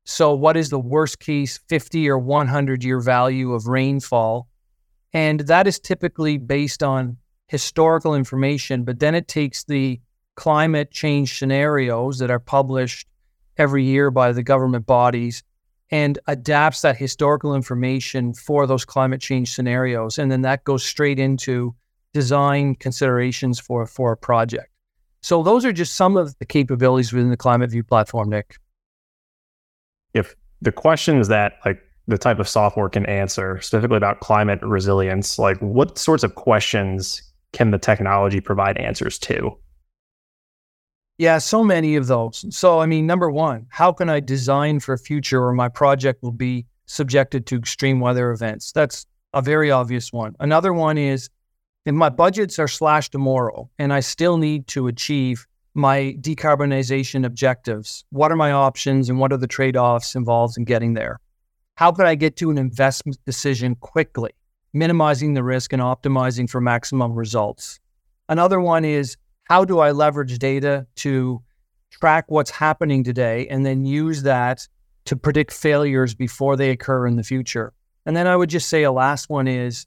So, 0.05 0.35
what 0.35 0.59
is 0.59 0.69
the 0.69 0.79
worst 0.79 1.19
case 1.19 1.59
50 1.69 2.11
or 2.11 2.19
100 2.19 2.85
year 2.85 3.01
value 3.01 3.55
of 3.55 3.69
rainfall? 3.69 4.47
And 5.15 5.41
that 5.41 5.67
is 5.67 5.81
typically 5.81 6.37
based 6.37 6.83
on 6.83 7.17
historical 7.47 8.15
information, 8.15 8.85
but 8.85 8.99
then 8.99 9.15
it 9.15 9.29
takes 9.29 9.65
the 9.65 9.99
climate 10.37 10.91
change 10.91 11.39
scenarios 11.39 12.19
that 12.19 12.31
are 12.31 12.39
published 12.39 13.09
every 13.57 13.85
year 13.85 14.11
by 14.11 14.33
the 14.33 14.43
government 14.43 14.85
bodies 14.85 15.43
and 15.91 16.19
adapts 16.27 16.83
that 16.83 16.97
historical 16.97 17.55
information 17.55 18.35
for 18.35 18.67
those 18.67 18.85
climate 18.85 19.21
change 19.21 19.55
scenarios. 19.55 20.19
And 20.19 20.31
then 20.31 20.43
that 20.43 20.65
goes 20.65 20.85
straight 20.85 21.19
into 21.19 21.75
design 22.13 22.75
considerations 22.75 23.59
for, 23.59 23.87
for 23.87 24.13
a 24.13 24.17
project. 24.17 24.71
So 25.23 25.43
those 25.43 25.65
are 25.65 25.73
just 25.73 25.95
some 25.95 26.17
of 26.17 26.39
the 26.39 26.47
capabilities 26.47 27.13
within 27.13 27.31
the 27.31 27.37
Climate 27.37 27.71
View 27.71 27.83
platform, 27.83 28.31
Nick. 28.31 28.57
If 30.15 30.37
the 30.63 30.73
questions 30.73 31.29
that 31.29 31.55
like 31.65 31.81
the 32.07 32.19
type 32.19 32.39
of 32.39 32.49
software 32.49 32.89
can 32.89 33.05
answer, 33.07 33.61
specifically 33.61 33.97
about 33.97 34.21
climate 34.21 34.61
resilience, 34.63 35.39
like 35.39 35.59
what 35.59 35.99
sorts 35.99 36.23
of 36.23 36.35
questions 36.35 37.23
can 37.53 37.71
the 37.71 37.79
technology 37.79 38.41
provide 38.41 38.79
answers 38.79 39.19
to? 39.21 39.57
Yeah, 41.19 41.39
so 41.39 41.65
many 41.65 41.97
of 41.97 42.07
those. 42.07 42.45
So, 42.57 42.79
I 42.79 42.87
mean, 42.87 43.05
number 43.05 43.29
one, 43.29 43.67
how 43.71 43.93
can 43.93 44.09
I 44.09 44.21
design 44.21 44.79
for 44.79 44.93
a 44.93 44.99
future 44.99 45.41
where 45.41 45.53
my 45.53 45.69
project 45.69 46.23
will 46.23 46.31
be 46.33 46.65
subjected 46.87 47.45
to 47.47 47.57
extreme 47.57 47.99
weather 47.99 48.31
events? 48.31 48.71
That's 48.71 49.05
a 49.35 49.43
very 49.43 49.73
obvious 49.73 50.13
one. 50.13 50.37
Another 50.39 50.73
one 50.73 50.97
is 50.97 51.29
if 51.87 51.95
my 51.95 52.09
budgets 52.09 52.61
are 52.61 52.69
slashed 52.69 53.11
tomorrow 53.11 53.69
and 53.81 53.93
I 53.93 53.99
still 53.99 54.37
need 54.37 54.69
to 54.69 54.87
achieve 54.87 55.45
my 55.75 56.17
decarbonization 56.21 57.27
objectives, 57.27 58.05
what 58.11 58.31
are 58.31 58.37
my 58.37 58.53
options 58.53 59.11
and 59.11 59.19
what 59.19 59.33
are 59.33 59.39
the 59.39 59.49
trade 59.49 59.77
offs 59.77 60.15
involved 60.15 60.57
in 60.57 60.65
getting 60.65 60.95
there? 60.95 61.19
How 61.75 61.91
can 61.91 62.07
I 62.07 62.15
get 62.15 62.37
to 62.37 62.51
an 62.51 62.59
investment 62.59 63.19
decision 63.25 63.75
quickly, 63.77 64.31
minimizing 64.73 65.35
the 65.35 65.43
risk 65.43 65.73
and 65.73 65.83
optimizing 65.83 66.49
for 66.49 66.61
maximum 66.61 67.15
results? 67.15 67.81
Another 68.29 68.61
one 68.61 68.85
is 68.85 69.17
how 69.49 69.65
do 69.65 69.79
I 69.79 69.93
leverage 69.93 70.39
data 70.39 70.87
to 70.97 71.43
track 71.91 72.27
what's 72.29 72.51
happening 72.51 73.03
today 73.03 73.47
and 73.49 73.65
then 73.65 73.87
use 73.87 74.23
that 74.23 74.69
to 75.07 75.17
predict 75.17 75.53
failures 75.53 76.15
before 76.15 76.55
they 76.55 76.71
occur 76.71 77.07
in 77.07 77.17
the 77.17 77.23
future? 77.23 77.73
And 78.05 78.15
then 78.15 78.27
I 78.27 78.37
would 78.37 78.51
just 78.51 78.69
say 78.69 78.83
a 78.83 78.93
last 78.93 79.31
one 79.31 79.49
is, 79.49 79.87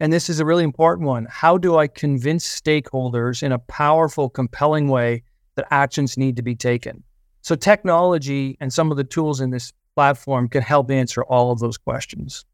and 0.00 0.12
this 0.12 0.30
is 0.30 0.40
a 0.40 0.46
really 0.46 0.64
important 0.64 1.06
one 1.06 1.26
how 1.30 1.58
do 1.58 1.76
I 1.76 1.86
convince 1.86 2.60
stakeholders 2.60 3.42
in 3.42 3.52
a 3.52 3.58
powerful, 3.58 4.30
compelling 4.30 4.88
way 4.88 5.22
that 5.56 5.68
actions 5.70 6.16
need 6.16 6.36
to 6.36 6.42
be 6.42 6.56
taken? 6.56 7.04
So, 7.42 7.54
technology 7.54 8.56
and 8.60 8.72
some 8.72 8.90
of 8.90 8.96
the 8.96 9.04
tools 9.04 9.40
in 9.40 9.50
this 9.50 9.72
platform 9.94 10.48
can 10.48 10.62
help 10.62 10.90
answer 10.90 11.22
all 11.24 11.52
of 11.52 11.58
those 11.58 11.76
questions. 11.76 12.44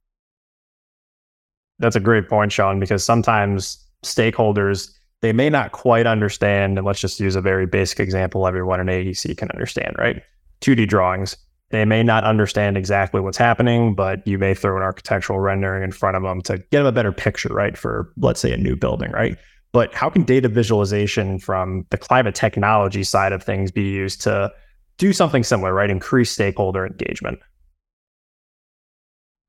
That's 1.79 1.95
a 1.95 2.01
great 2.01 2.29
point, 2.29 2.51
Shawn, 2.51 2.81
because 2.81 3.05
sometimes 3.05 3.85
stakeholders 4.03 4.98
they 5.21 5.33
may 5.33 5.51
not 5.51 5.73
quite 5.73 6.07
understand, 6.07 6.79
and 6.79 6.87
let's 6.87 7.01
just 7.01 7.19
use 7.19 7.35
a 7.35 7.41
very 7.41 7.67
basic 7.67 8.01
example 8.01 8.47
everyone 8.47 8.81
in 8.81 8.87
AEC 8.87 9.37
can 9.37 9.51
understand, 9.51 9.97
right? 9.99 10.23
2D 10.61 10.89
drawings. 10.89 11.37
They 11.71 11.85
may 11.85 12.03
not 12.03 12.25
understand 12.25 12.77
exactly 12.77 13.21
what's 13.21 13.37
happening, 13.37 13.95
but 13.95 14.27
you 14.27 14.39
may 14.39 14.55
throw 14.55 14.77
an 14.77 14.83
architectural 14.83 15.39
rendering 15.39 15.83
in 15.83 15.93
front 15.93 16.17
of 16.17 16.23
them 16.23 16.41
to 16.43 16.59
get 16.59 16.79
them 16.79 16.87
a 16.87 16.93
better 16.93 17.13
picture, 17.13 17.53
right? 17.53 17.77
For 17.77 18.11
let's 18.17 18.41
say 18.41 18.53
a 18.53 18.57
new 18.57 18.75
building, 18.75 19.11
right? 19.11 19.37
But 19.73 19.93
how 19.93 20.09
can 20.09 20.23
data 20.23 20.49
visualization 20.49 21.39
from 21.39 21.85
the 21.91 21.99
climate 21.99 22.35
technology 22.35 23.05
side 23.05 23.33
of 23.33 23.43
things 23.43 23.71
be 23.71 23.83
used 23.83 24.23
to 24.23 24.51
do 24.97 25.13
something 25.13 25.45
similar, 25.45 25.75
right? 25.75 25.91
Increase 25.91 26.31
stakeholder 26.31 26.87
engagement? 26.87 27.39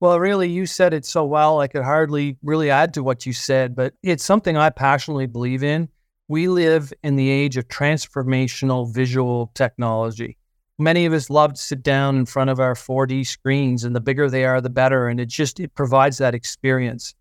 Well, 0.02 0.18
really, 0.18 0.50
you 0.50 0.66
said 0.66 0.94
it 0.94 1.06
so 1.06 1.26
well. 1.26 1.60
I 1.60 1.68
could 1.68 1.84
hardly 1.84 2.38
really 2.42 2.72
add 2.72 2.94
to 2.94 3.04
what 3.04 3.26
you 3.26 3.34
said, 3.34 3.76
but 3.76 3.94
it's 4.02 4.24
something 4.24 4.56
I 4.56 4.70
passionately 4.70 5.26
believe 5.26 5.62
in. 5.62 5.90
We 6.30 6.48
live 6.48 6.94
in 7.04 7.18
the 7.18 7.30
age 7.30 7.58
of 7.58 7.68
transformational 7.68 8.94
visual 8.94 9.52
technology. 9.56 10.38
Many 10.78 11.06
of 11.06 11.12
us 11.12 11.30
love 11.30 11.56
to 11.56 11.62
sit 11.62 11.84
down 11.84 12.16
in 12.16 12.26
front 12.26 12.50
of 12.50 12.62
our 12.62 12.76
4D 12.76 13.28
screens, 13.28 13.84
and 13.84 13.94
the 13.94 14.00
bigger 14.00 14.30
they 14.30 14.46
are, 14.46 14.62
the 14.62 14.70
better. 14.70 15.10
And 15.10 15.20
it 15.20 15.28
just 15.28 15.60
it 15.60 15.76
provides 15.76 16.18
that 16.20 16.34
experience. 16.34 17.14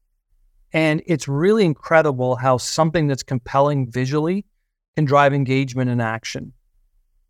And 0.72 1.02
it's 1.06 1.26
really 1.26 1.64
incredible 1.64 2.36
how 2.36 2.58
something 2.58 3.08
that's 3.08 3.24
compelling 3.24 3.90
visually 3.90 4.44
can 4.94 5.04
drive 5.04 5.34
engagement 5.34 5.90
and 5.90 6.00
action. 6.00 6.52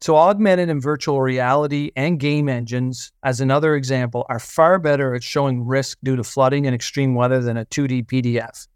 So, 0.01 0.17
augmented 0.17 0.71
and 0.71 0.81
virtual 0.81 1.21
reality 1.21 1.91
and 1.97 2.21
game 2.21 2.49
engines, 2.49 3.11
as 3.25 3.41
another 3.41 3.75
example, 3.75 4.25
are 4.29 4.39
far 4.39 4.79
better 4.79 5.15
at 5.15 5.25
showing 5.25 5.67
risk 5.67 5.99
due 6.05 6.15
to 6.15 6.23
flooding 6.23 6.67
and 6.67 6.75
extreme 6.75 7.17
weather 7.17 7.41
than 7.41 7.57
a 7.57 7.65
2D 7.65 8.07
PDF. 8.07 8.69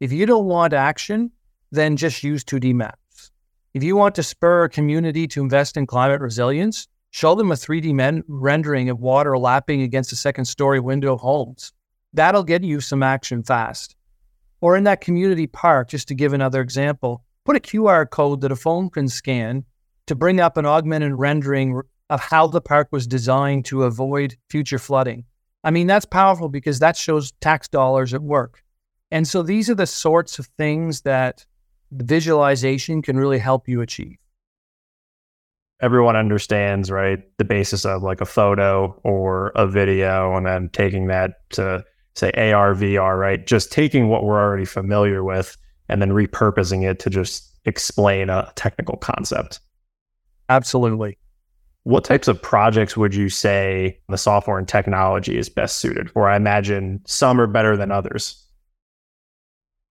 If 0.00 0.10
you 0.10 0.24
don't 0.24 0.46
want 0.46 0.72
action, 0.72 1.32
then 1.70 1.98
just 1.98 2.24
use 2.24 2.42
2D 2.44 2.74
maps. 2.74 3.30
If 3.74 3.84
you 3.84 3.94
want 3.94 4.14
to 4.14 4.22
spur 4.22 4.64
a 4.64 4.70
community 4.70 5.28
to 5.28 5.42
invest 5.42 5.76
in 5.76 5.86
climate 5.86 6.22
resilience, 6.22 6.88
show 7.10 7.34
them 7.34 7.52
a 7.52 7.56
3D 7.56 7.92
men- 7.92 8.24
rendering 8.26 8.88
of 8.88 9.00
water 9.00 9.36
lapping 9.36 9.82
against 9.82 10.12
a 10.12 10.16
second 10.16 10.46
story 10.46 10.80
window 10.80 11.12
of 11.12 11.20
homes. 11.20 11.72
That'll 12.14 12.42
get 12.42 12.64
you 12.64 12.80
some 12.80 13.02
action 13.02 13.42
fast. 13.42 13.96
Or 14.62 14.76
in 14.76 14.84
that 14.84 15.02
community 15.02 15.46
park, 15.46 15.88
just 15.90 16.08
to 16.08 16.14
give 16.14 16.32
another 16.32 16.62
example, 16.62 17.22
put 17.44 17.56
a 17.56 17.60
QR 17.60 18.08
code 18.08 18.40
that 18.40 18.52
a 18.52 18.56
phone 18.56 18.88
can 18.88 19.08
scan 19.08 19.64
to 20.10 20.16
bring 20.16 20.40
up 20.40 20.56
an 20.56 20.66
augmented 20.66 21.14
rendering 21.14 21.80
of 22.08 22.18
how 22.18 22.44
the 22.44 22.60
park 22.60 22.88
was 22.90 23.06
designed 23.06 23.64
to 23.64 23.84
avoid 23.84 24.36
future 24.48 24.76
flooding. 24.76 25.24
I 25.62 25.70
mean, 25.70 25.86
that's 25.86 26.04
powerful 26.04 26.48
because 26.48 26.80
that 26.80 26.96
shows 26.96 27.30
tax 27.40 27.68
dollars 27.68 28.12
at 28.12 28.20
work. 28.20 28.64
And 29.12 29.28
so 29.28 29.44
these 29.44 29.70
are 29.70 29.76
the 29.76 29.86
sorts 29.86 30.40
of 30.40 30.46
things 30.58 31.02
that 31.02 31.46
visualization 31.92 33.02
can 33.02 33.18
really 33.18 33.38
help 33.38 33.68
you 33.68 33.82
achieve. 33.82 34.16
Everyone 35.80 36.16
understands, 36.16 36.90
right, 36.90 37.22
the 37.38 37.44
basis 37.44 37.84
of 37.84 38.02
like 38.02 38.20
a 38.20 38.26
photo 38.26 39.00
or 39.04 39.52
a 39.54 39.68
video, 39.68 40.36
and 40.36 40.44
then 40.44 40.70
taking 40.72 41.06
that 41.06 41.48
to 41.50 41.84
say 42.16 42.32
AR, 42.32 42.74
VR, 42.74 43.16
right? 43.16 43.46
Just 43.46 43.70
taking 43.70 44.08
what 44.08 44.24
we're 44.24 44.40
already 44.40 44.64
familiar 44.64 45.22
with 45.22 45.56
and 45.88 46.02
then 46.02 46.10
repurposing 46.10 46.82
it 46.82 46.98
to 46.98 47.10
just 47.10 47.56
explain 47.64 48.28
a 48.28 48.52
technical 48.56 48.96
concept. 48.96 49.60
Absolutely. 50.50 51.16
What 51.84 52.04
types 52.04 52.26
of 52.26 52.42
projects 52.42 52.96
would 52.96 53.14
you 53.14 53.28
say 53.28 53.98
the 54.08 54.18
software 54.18 54.58
and 54.58 54.66
technology 54.68 55.38
is 55.38 55.48
best 55.48 55.76
suited 55.76 56.10
for? 56.10 56.28
I 56.28 56.36
imagine 56.36 57.00
some 57.06 57.40
are 57.40 57.46
better 57.46 57.76
than 57.76 57.92
others. 57.92 58.44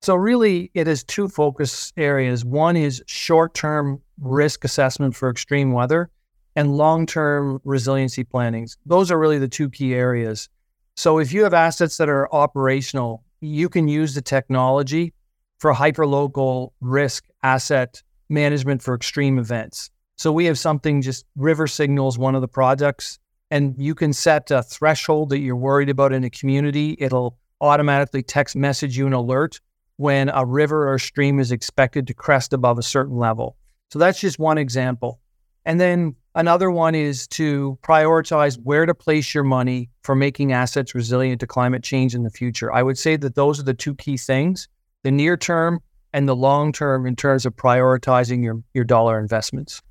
So, 0.01 0.15
really, 0.15 0.69
it 0.73 0.87
is 0.87 1.03
two 1.03 1.29
focus 1.29 1.91
areas. 1.97 2.43
One 2.45 2.75
is 2.75 3.01
short 3.07 3.53
term 3.53 4.01
risk 4.19 4.65
assessment 4.65 5.15
for 5.15 5.29
extreme 5.29 5.71
weather 5.71 6.09
and 6.55 6.75
long 6.75 7.05
term 7.05 7.61
resiliency 7.63 8.25
plannings. 8.25 8.77
Those 8.85 9.11
are 9.11 9.19
really 9.19 9.39
the 9.39 9.47
two 9.47 9.69
key 9.69 9.93
areas. 9.93 10.49
So, 10.97 11.19
if 11.19 11.31
you 11.31 11.43
have 11.43 11.53
assets 11.53 11.97
that 11.97 12.09
are 12.09 12.33
operational, 12.33 13.23
you 13.39 13.69
can 13.69 13.87
use 13.87 14.13
the 14.13 14.21
technology 14.21 15.13
for 15.57 15.73
hyperlocal 15.73 16.71
risk 16.81 17.25
asset 17.43 18.03
management 18.29 18.81
for 18.81 18.93
extreme 18.93 19.39
events. 19.39 19.89
So 20.19 20.33
we 20.33 20.47
have 20.47 20.59
something 20.59 21.01
just 21.01 21.25
River 21.37 21.65
Signals, 21.65 22.17
one 22.17 22.35
of 22.35 22.41
the 22.41 22.47
projects, 22.49 23.19
and 23.51 23.73
you 23.77 23.95
can 23.95 24.11
set 24.11 24.51
a 24.51 24.61
threshold 24.61 25.29
that 25.29 25.39
you're 25.39 25.55
worried 25.55 25.87
about 25.87 26.11
in 26.11 26.25
a 26.25 26.29
community. 26.29 26.97
It'll 26.99 27.37
automatically 27.61 28.21
text 28.21 28.57
message 28.57 28.97
you 28.97 29.07
an 29.07 29.13
alert 29.13 29.61
when 29.95 30.27
a 30.27 30.45
river 30.45 30.91
or 30.91 30.99
stream 30.99 31.39
is 31.39 31.53
expected 31.53 32.05
to 32.07 32.13
crest 32.13 32.51
above 32.51 32.77
a 32.77 32.83
certain 32.83 33.15
level. 33.15 33.55
So 33.91 33.99
that's 33.99 34.19
just 34.19 34.39
one 34.39 34.57
example. 34.57 35.21
And 35.63 35.79
then 35.79 36.17
another 36.35 36.69
one 36.69 36.95
is 36.95 37.25
to 37.29 37.79
prioritize 37.81 38.59
where 38.61 38.85
to 38.85 38.93
place 38.93 39.33
your 39.33 39.45
money 39.45 39.89
for 40.03 40.15
making 40.15 40.51
assets 40.51 40.93
resilient 40.93 41.39
to 41.39 41.47
climate 41.47 41.81
change 41.81 42.13
in 42.13 42.23
the 42.23 42.29
future. 42.29 42.73
I 42.73 42.83
would 42.83 42.97
say 42.97 43.15
that 43.15 43.35
those 43.35 43.57
are 43.57 43.63
the 43.63 43.73
two 43.73 43.95
key 43.95 44.17
things 44.17 44.67
the 45.03 45.11
near 45.11 45.37
term 45.37 45.79
and 46.11 46.27
the 46.27 46.35
long 46.35 46.73
term 46.73 47.05
in 47.05 47.15
terms 47.15 47.45
of 47.45 47.55
prioritizing 47.55 48.43
your, 48.43 48.61
your 48.73 48.83
dollar 48.83 49.17
investments. 49.17 49.81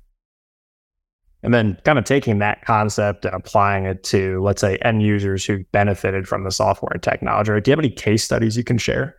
And 1.41 1.53
then 1.53 1.77
kind 1.85 1.97
of 1.97 2.03
taking 2.03 2.39
that 2.39 2.65
concept 2.65 3.23
and 3.23 3.33
applying 3.33 3.85
it 3.85 4.03
to, 4.05 4.41
let's 4.41 4.59
say, 4.59 4.77
end 4.77 5.01
users 5.01 5.45
who 5.45 5.63
benefited 5.71 6.27
from 6.27 6.43
the 6.43 6.51
software 6.51 6.91
and 6.93 7.01
technology. 7.01 7.51
Do 7.61 7.69
you 7.69 7.71
have 7.71 7.79
any 7.79 7.89
case 7.89 8.23
studies 8.23 8.57
you 8.57 8.63
can 8.63 8.77
share? 8.77 9.15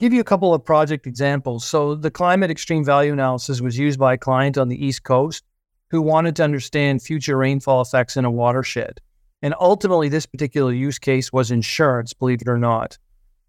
Give 0.00 0.12
you 0.12 0.20
a 0.20 0.24
couple 0.24 0.52
of 0.52 0.64
project 0.64 1.06
examples. 1.06 1.64
So, 1.64 1.94
the 1.94 2.10
climate 2.10 2.50
extreme 2.50 2.84
value 2.84 3.12
analysis 3.12 3.60
was 3.60 3.78
used 3.78 3.98
by 3.98 4.14
a 4.14 4.18
client 4.18 4.58
on 4.58 4.68
the 4.68 4.84
East 4.84 5.04
Coast 5.04 5.44
who 5.90 6.02
wanted 6.02 6.34
to 6.36 6.44
understand 6.44 7.00
future 7.00 7.36
rainfall 7.36 7.80
effects 7.80 8.16
in 8.16 8.24
a 8.24 8.30
watershed. 8.30 9.00
And 9.42 9.54
ultimately, 9.60 10.08
this 10.08 10.26
particular 10.26 10.72
use 10.72 10.98
case 10.98 11.32
was 11.32 11.50
insurance, 11.50 12.12
believe 12.12 12.42
it 12.42 12.48
or 12.48 12.58
not. 12.58 12.98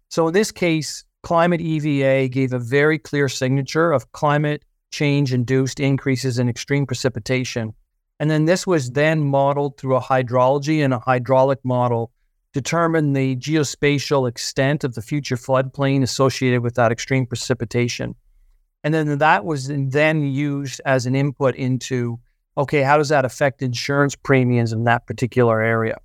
So, 0.08 0.28
in 0.28 0.34
this 0.34 0.52
case, 0.52 1.04
Climate 1.22 1.60
EVA 1.60 2.28
gave 2.28 2.52
a 2.52 2.58
very 2.58 2.98
clear 2.98 3.28
signature 3.28 3.92
of 3.92 4.12
climate 4.12 4.64
change 4.90 5.32
induced 5.32 5.80
increases 5.80 6.38
in 6.38 6.48
extreme 6.48 6.86
precipitation. 6.86 7.74
And 8.20 8.30
then 8.30 8.46
this 8.46 8.66
was 8.66 8.90
then 8.90 9.24
modeled 9.24 9.78
through 9.78 9.96
a 9.96 10.00
hydrology 10.00 10.84
and 10.84 10.92
a 10.92 10.98
hydraulic 10.98 11.58
model, 11.64 12.10
determine 12.52 13.12
the 13.12 13.36
geospatial 13.36 14.28
extent 14.28 14.82
of 14.82 14.94
the 14.94 15.02
future 15.02 15.36
floodplain 15.36 16.02
associated 16.02 16.62
with 16.62 16.74
that 16.74 16.90
extreme 16.90 17.26
precipitation. 17.26 18.14
And 18.82 18.94
then 18.94 19.18
that 19.18 19.44
was 19.44 19.68
then 19.68 20.22
used 20.22 20.80
as 20.84 21.06
an 21.06 21.14
input 21.14 21.54
into 21.54 22.18
okay, 22.56 22.82
how 22.82 22.98
does 22.98 23.08
that 23.08 23.24
affect 23.24 23.62
insurance 23.62 24.16
premiums 24.16 24.72
in 24.72 24.82
that 24.82 25.06
particular 25.06 25.60
area? 25.60 25.96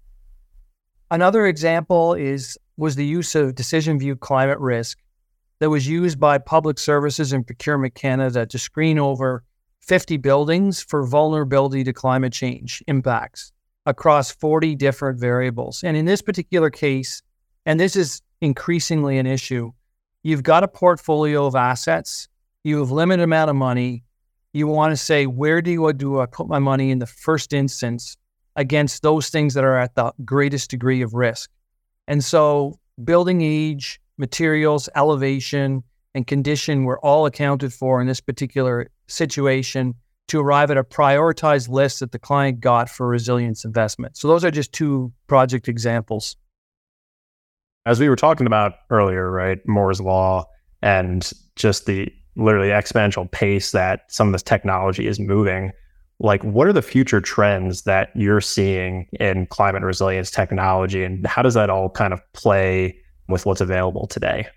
Another 1.10 1.48
example 1.48 2.14
is 2.14 2.58
was 2.78 2.96
the 2.96 3.06
use 3.06 3.36
of 3.36 3.56
decision 3.56 4.00
view 4.00 4.16
climate 4.16 4.60
risk 4.60 5.00
that 5.64 5.70
was 5.70 5.88
used 5.88 6.20
by 6.20 6.38
Public 6.38 6.78
Services 6.78 7.32
and 7.32 7.48
Procurement 7.48 7.96
Canada 7.96 8.46
to 8.46 8.60
screen 8.60 9.00
over 9.00 9.46
50 9.80 10.18
buildings 10.18 10.84
for 10.84 11.06
vulnerability 11.06 11.86
to 11.86 11.94
climate 11.94 12.34
change 12.34 12.84
impacts 12.90 13.54
across 13.86 14.30
40 14.30 14.76
different 14.76 15.22
variables. 15.22 15.82
And 15.82 15.96
in 15.96 16.04
this 16.04 16.22
particular 16.22 16.70
case, 16.70 17.22
and 17.66 17.80
this 17.80 17.96
is 17.96 18.22
increasingly 18.42 19.18
an 19.18 19.26
issue, 19.26 19.72
you've 20.22 20.44
got 20.44 20.66
a 20.66 20.68
portfolio 20.68 21.46
of 21.46 21.56
assets, 21.56 22.28
you 22.66 22.80
have 22.80 22.92
limited 22.92 23.24
amount 23.24 23.50
of 23.50 23.56
money, 23.56 24.04
you 24.52 24.68
want 24.68 24.92
to 24.92 24.98
say, 24.98 25.28
where 25.28 25.62
do 25.62 25.88
I 25.88 25.94
do 25.94 26.20
I 26.20 26.26
put 26.26 26.50
my 26.50 26.60
money 26.60 26.92
in 26.92 27.00
the 27.00 27.08
first 27.08 27.54
instance 27.54 28.18
against 28.58 29.02
those 29.02 29.30
things 29.30 29.54
that 29.54 29.64
are 29.64 29.78
at 29.78 29.96
the 29.96 30.12
greatest 30.26 30.70
degree 30.70 31.02
of 31.02 31.14
risk? 31.14 31.50
And 32.06 32.22
so 32.22 32.82
building 33.02 33.42
age, 33.42 34.02
materials, 34.18 34.90
elevation, 34.96 35.84
and 36.16 36.28
condition 36.28 36.84
were 36.84 37.00
all 37.00 37.26
accounted 37.26 37.74
for 37.74 38.00
in 38.00 38.08
this 38.08 38.22
particular 38.22 38.90
situation 39.08 39.96
to 40.28 40.40
arrive 40.40 40.72
at 40.72 40.78
a 40.78 40.84
prioritized 40.84 41.70
list 41.70 42.00
that 42.00 42.12
the 42.12 42.20
client 42.20 42.60
got 42.60 42.90
for 42.90 43.08
resilience 43.08 43.66
investment. 43.66 44.16
So 44.18 44.28
those 44.28 44.46
are 44.46 44.52
just 44.52 44.72
two 44.72 45.12
project 45.28 45.68
examples. 45.68 46.36
As 47.86 48.00
we 48.00 48.08
were 48.08 48.16
talking 48.16 48.48
about 48.48 48.74
earlier, 48.90 49.30
right? 49.30 49.60
Moore's 49.68 50.00
law 50.00 50.46
and 50.82 51.30
just 51.56 51.86
the 51.86 52.12
literally 52.36 52.70
exponential 52.70 53.30
pace 53.30 53.72
that 53.72 54.02
some 54.08 54.28
of 54.28 54.34
this 54.34 54.44
technology 54.44 55.08
is 55.08 55.20
moving. 55.20 55.72
Like, 56.20 56.44
what 56.44 56.68
are 56.68 56.74
the 56.74 56.82
future 56.82 57.20
trends 57.20 57.82
that 57.84 58.10
you're 58.16 58.42
seeing 58.42 59.08
in 59.20 59.46
climate 59.48 59.84
resilience 59.84 60.32
technology, 60.32 61.04
and 61.04 61.28
how 61.28 61.42
does 61.42 61.54
that 61.56 61.70
all 61.70 61.90
kind 61.90 62.14
of 62.14 62.22
play 62.34 62.98
with 63.28 63.46
what's 63.46 63.62
available 63.62 64.08
today? 64.08 64.48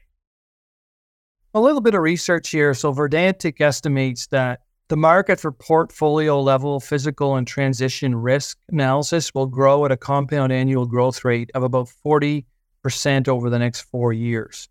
A 1.55 1.61
little 1.61 1.81
bit 1.81 1.95
of 1.95 2.03
research 2.03 2.51
here. 2.51 2.75
So, 2.75 2.93
Verdantix 2.93 3.61
estimates 3.61 4.27
that 4.29 4.61
the 4.89 4.97
market 4.97 5.41
for 5.41 5.51
portfolio 5.51 6.41
level 6.41 6.79
physical 6.79 7.35
and 7.37 7.47
transition 7.47 8.15
risk 8.15 8.59
analysis 8.69 9.35
will 9.35 9.47
grow 9.47 9.85
at 9.85 9.91
a 9.91 9.97
compound 9.97 10.53
annual 10.53 10.87
growth 10.87 11.25
rate 11.25 11.51
of 11.55 11.63
about 11.63 11.89
40% 12.05 12.45
over 13.27 13.51
the 13.51 13.59
next 13.59 13.81
four 13.81 14.13
years. 14.13 14.69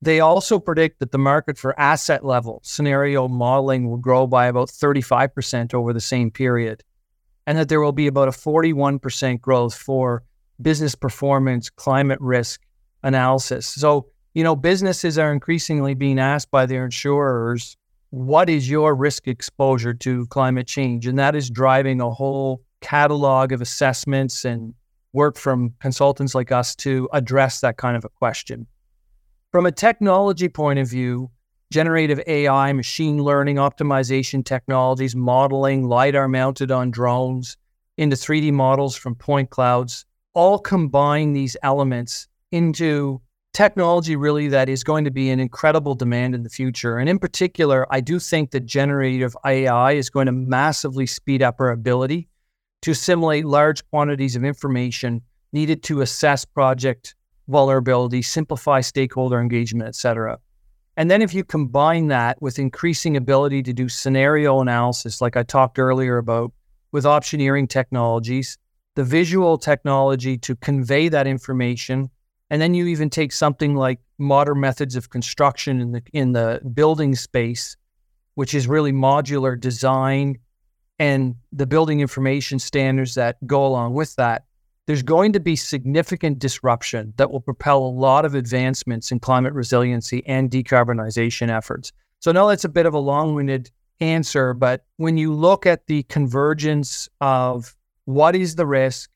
They 0.00 0.20
also 0.20 0.58
predict 0.58 1.00
that 1.00 1.12
the 1.12 1.18
market 1.18 1.58
for 1.58 1.78
asset 1.78 2.24
level 2.24 2.60
scenario 2.62 3.28
modeling 3.28 3.88
will 3.88 3.96
grow 3.96 4.26
by 4.26 4.46
about 4.46 4.68
35% 4.68 5.74
over 5.74 5.92
the 5.92 6.00
same 6.00 6.30
period, 6.30 6.82
and 7.46 7.58
that 7.58 7.68
there 7.68 7.80
will 7.80 7.92
be 7.92 8.06
about 8.06 8.28
a 8.28 8.30
41% 8.30 9.40
growth 9.40 9.74
for 9.74 10.22
business 10.60 10.94
performance, 10.94 11.70
climate 11.70 12.20
risk, 12.20 12.62
analysis. 13.04 13.66
So 13.66 14.08
you 14.34 14.42
know, 14.42 14.56
businesses 14.56 15.16
are 15.16 15.32
increasingly 15.32 15.94
being 15.94 16.18
asked 16.18 16.50
by 16.50 16.66
their 16.66 16.84
insurers, 16.84 17.76
what 18.10 18.50
is 18.50 18.68
your 18.68 18.94
risk 18.94 19.26
exposure 19.28 19.94
to 19.94 20.26
climate 20.26 20.66
change? 20.66 21.06
And 21.06 21.18
that 21.18 21.36
is 21.36 21.48
driving 21.50 22.00
a 22.00 22.10
whole 22.10 22.60
catalog 22.80 23.52
of 23.52 23.60
assessments 23.60 24.44
and 24.44 24.74
work 25.12 25.36
from 25.36 25.72
consultants 25.80 26.34
like 26.34 26.50
us 26.50 26.74
to 26.76 27.08
address 27.12 27.60
that 27.60 27.76
kind 27.76 27.96
of 27.96 28.04
a 28.04 28.08
question. 28.08 28.66
From 29.52 29.66
a 29.66 29.72
technology 29.72 30.48
point 30.48 30.80
of 30.80 30.88
view, 30.90 31.30
generative 31.70 32.20
AI, 32.26 32.72
machine 32.72 33.22
learning, 33.22 33.56
optimization 33.56 34.44
technologies, 34.44 35.14
modeling, 35.14 35.84
LiDAR 35.84 36.26
mounted 36.28 36.72
on 36.72 36.90
drones 36.90 37.56
into 37.96 38.16
3D 38.16 38.52
models 38.52 38.96
from 38.96 39.14
point 39.14 39.50
clouds, 39.50 40.04
all 40.34 40.58
combine 40.58 41.32
these 41.32 41.56
elements 41.62 42.26
into 42.54 43.20
technology 43.52 44.14
really 44.14 44.48
that 44.48 44.68
is 44.68 44.84
going 44.84 45.04
to 45.04 45.10
be 45.10 45.30
an 45.30 45.40
incredible 45.40 45.94
demand 45.94 46.34
in 46.34 46.44
the 46.44 46.48
future. 46.48 46.98
And 46.98 47.08
in 47.08 47.18
particular, 47.18 47.86
I 47.90 48.00
do 48.00 48.18
think 48.18 48.52
that 48.52 48.64
generative 48.64 49.36
AI 49.44 49.92
is 49.92 50.08
going 50.08 50.26
to 50.26 50.32
massively 50.32 51.06
speed 51.06 51.42
up 51.42 51.56
our 51.58 51.70
ability 51.70 52.28
to 52.82 52.92
assimilate 52.92 53.44
large 53.44 53.84
quantities 53.90 54.36
of 54.36 54.44
information 54.44 55.20
needed 55.52 55.82
to 55.84 56.00
assess 56.00 56.44
project 56.44 57.14
vulnerability, 57.48 58.22
simplify 58.22 58.80
stakeholder 58.80 59.40
engagement, 59.40 59.88
et 59.88 59.94
cetera. 59.94 60.38
And 60.96 61.10
then 61.10 61.22
if 61.22 61.34
you 61.34 61.44
combine 61.44 62.08
that 62.08 62.40
with 62.40 62.58
increasing 62.58 63.16
ability 63.16 63.62
to 63.64 63.72
do 63.72 63.88
scenario 63.88 64.60
analysis, 64.60 65.20
like 65.20 65.36
I 65.36 65.42
talked 65.42 65.78
earlier 65.78 66.18
about 66.18 66.52
with 66.92 67.04
optioneering 67.04 67.68
technologies, 67.68 68.58
the 68.94 69.04
visual 69.04 69.58
technology 69.58 70.38
to 70.38 70.54
convey 70.56 71.08
that 71.08 71.26
information 71.26 72.10
and 72.50 72.60
then 72.60 72.74
you 72.74 72.86
even 72.86 73.10
take 73.10 73.32
something 73.32 73.74
like 73.74 74.00
modern 74.18 74.60
methods 74.60 74.96
of 74.96 75.10
construction 75.10 75.80
in 75.80 75.92
the 75.92 76.02
in 76.12 76.32
the 76.32 76.60
building 76.74 77.14
space, 77.14 77.76
which 78.34 78.54
is 78.54 78.68
really 78.68 78.92
modular 78.92 79.58
design 79.58 80.38
and 80.98 81.34
the 81.52 81.66
building 81.66 82.00
information 82.00 82.58
standards 82.58 83.14
that 83.14 83.44
go 83.46 83.66
along 83.66 83.94
with 83.94 84.14
that. 84.16 84.44
There's 84.86 85.02
going 85.02 85.32
to 85.32 85.40
be 85.40 85.56
significant 85.56 86.38
disruption 86.38 87.14
that 87.16 87.30
will 87.30 87.40
propel 87.40 87.78
a 87.78 87.88
lot 87.88 88.24
of 88.24 88.34
advancements 88.34 89.10
in 89.10 89.18
climate 89.18 89.54
resiliency 89.54 90.22
and 90.26 90.50
decarbonization 90.50 91.48
efforts. 91.48 91.90
So, 92.20 92.30
I 92.30 92.34
know 92.34 92.48
that's 92.48 92.64
a 92.64 92.68
bit 92.68 92.86
of 92.86 92.94
a 92.94 92.98
long 92.98 93.34
winded 93.34 93.70
answer, 94.00 94.52
but 94.54 94.84
when 94.96 95.16
you 95.16 95.32
look 95.32 95.66
at 95.66 95.86
the 95.86 96.02
convergence 96.04 97.08
of 97.20 97.74
what 98.04 98.36
is 98.36 98.56
the 98.56 98.66
risk, 98.66 99.10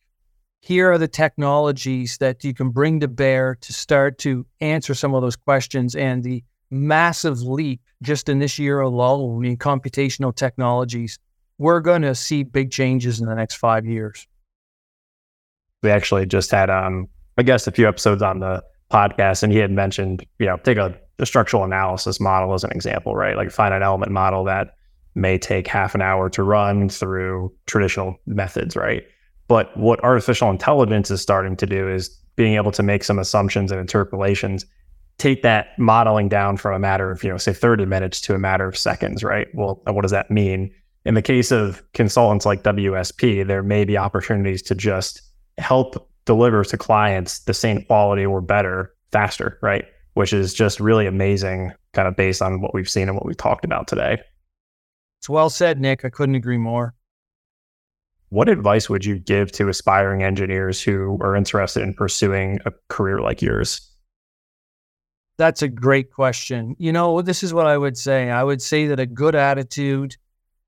here 0.61 0.90
are 0.90 0.99
the 0.99 1.09
technologies 1.09 2.18
that 2.18 2.44
you 2.44 2.53
can 2.53 2.71
bring 2.71 3.01
to 3.01 3.09
bear 3.09 3.57
to 3.61 3.73
start 3.73 4.18
to 4.18 4.47
answer 4.61 4.94
some 4.94 5.14
of 5.14 5.23
those 5.23 5.37
questions 5.37 5.94
and 5.94 6.23
the 6.23 6.42
massive 6.71 7.40
leap 7.40 7.81
just 8.03 8.29
in 8.29 8.38
this 8.38 8.59
year 8.59 8.81
alone 8.81 9.44
in 9.44 9.57
computational 9.57 10.35
technologies. 10.35 11.18
We're 11.59 11.81
going 11.81 12.03
to 12.03 12.14
see 12.14 12.42
big 12.42 12.71
changes 12.71 13.21
in 13.21 13.27
the 13.27 13.35
next 13.35 13.57
five 13.57 13.87
years. 13.87 14.27
We 15.83 15.90
actually 15.90 16.27
just 16.27 16.51
had 16.51 16.71
um 16.71 17.09
i 17.37 17.42
guess 17.42 17.68
a 17.68 17.73
few 17.73 17.87
episodes 17.87 18.21
on 18.21 18.40
the 18.40 18.64
podcast 18.90 19.44
and 19.44 19.53
he 19.53 19.59
had 19.59 19.71
mentioned 19.71 20.27
you 20.40 20.47
know 20.47 20.57
take 20.57 20.77
a, 20.77 20.99
a 21.21 21.27
structural 21.27 21.62
analysis 21.62 22.18
model 22.18 22.53
as 22.53 22.64
an 22.64 22.73
example 22.73 23.14
right? 23.14 23.37
Like 23.37 23.53
finite 23.53 23.83
element 23.83 24.11
model 24.11 24.44
that 24.44 24.75
may 25.14 25.38
take 25.38 25.68
half 25.68 25.94
an 25.94 26.03
hour 26.03 26.29
to 26.31 26.42
run 26.42 26.88
through 26.88 27.55
traditional 27.66 28.16
methods 28.27 28.75
right 28.75 29.05
but 29.48 29.76
what 29.76 30.02
artificial 30.04 30.50
intelligence 30.50 31.11
is 31.11 31.20
starting 31.20 31.56
to 31.56 31.66
do 31.66 31.88
is 31.88 32.08
being 32.37 32.54
able 32.54 32.70
to 32.70 32.82
make 32.82 33.02
some 33.02 33.18
assumptions 33.18 33.72
and 33.72 33.80
interpolations, 33.80 34.64
take 35.16 35.42
that 35.42 35.76
modeling 35.78 36.28
down 36.28 36.56
from 36.56 36.74
a 36.74 36.78
matter 36.78 37.11
of, 37.11 37.24
you 37.24 37.30
know, 37.30 37.38
say 37.38 37.52
30 37.52 37.87
minutes 37.87 38.20
to 38.20 38.34
a 38.34 38.38
matter 38.38 38.68
of 38.68 38.76
seconds, 38.76 39.24
right? 39.24 39.48
Well, 39.54 39.82
what 39.87 40.02
does 40.02 40.12
that 40.12 40.30
mean? 40.30 40.70
In 41.04 41.14
the 41.14 41.22
case 41.22 41.50
of 41.50 41.82
consultants 41.94 42.46
like 42.46 42.62
WSP, 42.62 43.46
there 43.46 43.62
may 43.62 43.84
be 43.84 43.96
opportunities 43.96 44.62
to 44.62 44.74
just 44.74 45.22
help 45.56 46.08
deliver 46.26 46.62
to 46.62 46.76
clients 46.76 47.40
the 47.40 47.54
same 47.54 47.82
quality 47.82 48.24
or 48.24 48.40
better 48.40 48.94
faster, 49.11 49.58
right? 49.62 49.87
Which 50.14 50.32
is 50.32 50.52
just 50.52 50.78
really 50.78 51.06
amazing, 51.06 51.72
kind 51.94 52.06
of 52.06 52.14
based 52.14 52.42
on 52.42 52.61
what 52.61 52.74
we've 52.74 52.88
seen 52.88 53.08
and 53.08 53.16
what 53.16 53.24
we've 53.24 53.37
talked 53.37 53.64
about 53.64 53.88
today. 53.88 54.20
It's 55.20 55.28
well 55.28 55.50
said, 55.50 55.80
Nick. 55.80 56.04
I 56.04 56.11
couldn't 56.11 56.34
agree 56.34 56.58
more. 56.58 56.94
What 58.31 58.49
advice 58.49 58.91
would 58.91 59.05
you 59.05 59.19
give 59.19 59.53
to 59.53 59.69
aspiring 59.69 60.23
engineers 60.23 60.83
who 60.83 61.19
are 61.21 61.35
interested 61.35 61.83
in 61.83 61.95
pursuing 61.95 62.61
a 62.67 62.73
career 62.88 63.21
like 63.21 63.41
yours? 63.41 63.81
That's 65.38 65.62
a 65.62 65.69
great 65.69 66.12
question. 66.12 66.77
You 66.79 66.93
know, 66.93 67.23
this 67.23 67.43
is 67.43 67.55
what 67.55 67.67
I 67.67 67.79
would 67.79 67.97
say. 67.97 68.31
I 68.31 68.43
would 68.43 68.61
say 68.61 68.87
that 68.88 69.01
a 69.01 69.07
good 69.07 69.35
attitude 69.35 70.17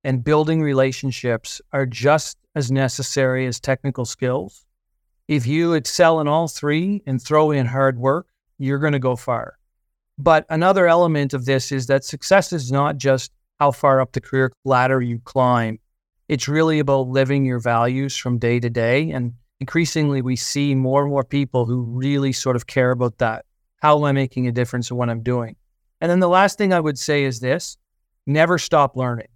and 0.05 0.25
building 0.25 0.63
relationships 0.63 1.61
are 1.73 1.87
just 1.87 2.39
as 2.55 2.71
necessary 2.71 3.47
as 3.47 3.61
technical 3.61 4.05
skills. 4.05 4.65
If 5.29 5.47
you 5.47 5.75
excel 5.75 6.21
in 6.21 6.29
all 6.29 6.49
three 6.49 7.03
and 7.07 7.23
throw 7.23 7.51
in 7.51 7.67
hard 7.67 7.99
work, 7.99 8.27
you're 8.59 8.79
going 8.79 8.95
to 8.95 8.99
go 8.99 9.17
far. 9.17 9.59
But 10.19 10.47
another 10.51 10.87
element 10.87 11.35
of 11.35 11.45
this 11.45 11.73
is 11.73 11.87
that 11.87 12.05
success 12.05 12.53
is 12.53 12.73
not 12.73 12.97
just 12.97 13.33
how 13.59 13.71
far 13.71 14.01
up 14.01 14.13
the 14.13 14.21
career 14.21 14.53
ladder 14.65 15.01
you 15.01 15.19
climb, 15.21 15.79
it's 16.31 16.47
really 16.47 16.79
about 16.79 17.09
living 17.09 17.45
your 17.45 17.59
values 17.59 18.17
from 18.17 18.39
day 18.39 18.61
to 18.61 18.71
day. 18.71 19.11
And 19.11 19.35
increasingly, 19.59 20.23
we 20.23 20.37
see 20.37 20.77
more 20.77 21.03
and 21.03 21.11
more 21.11 21.25
people 21.25 21.67
who 21.67 21.81
really 21.83 22.31
sort 22.31 22.55
of 22.55 22.69
care 22.69 22.93
about 22.93 23.19
that. 23.19 23.45
How 23.83 23.99
am 23.99 24.05
I 24.05 24.13
making 24.13 24.47
a 24.47 24.53
difference 24.53 24.93
in 24.93 24.97
what 24.97 25.11
I'm 25.11 25.25
doing? 25.25 25.57
And 26.01 26.09
then 26.09 26.21
the 26.21 26.29
last 26.29 26.57
thing 26.57 26.73
I 26.73 26.79
would 26.79 27.01
say 27.01 27.25
is 27.25 27.41
this 27.41 27.77
never 28.29 28.59
stop 28.59 28.97
learning 28.97 29.27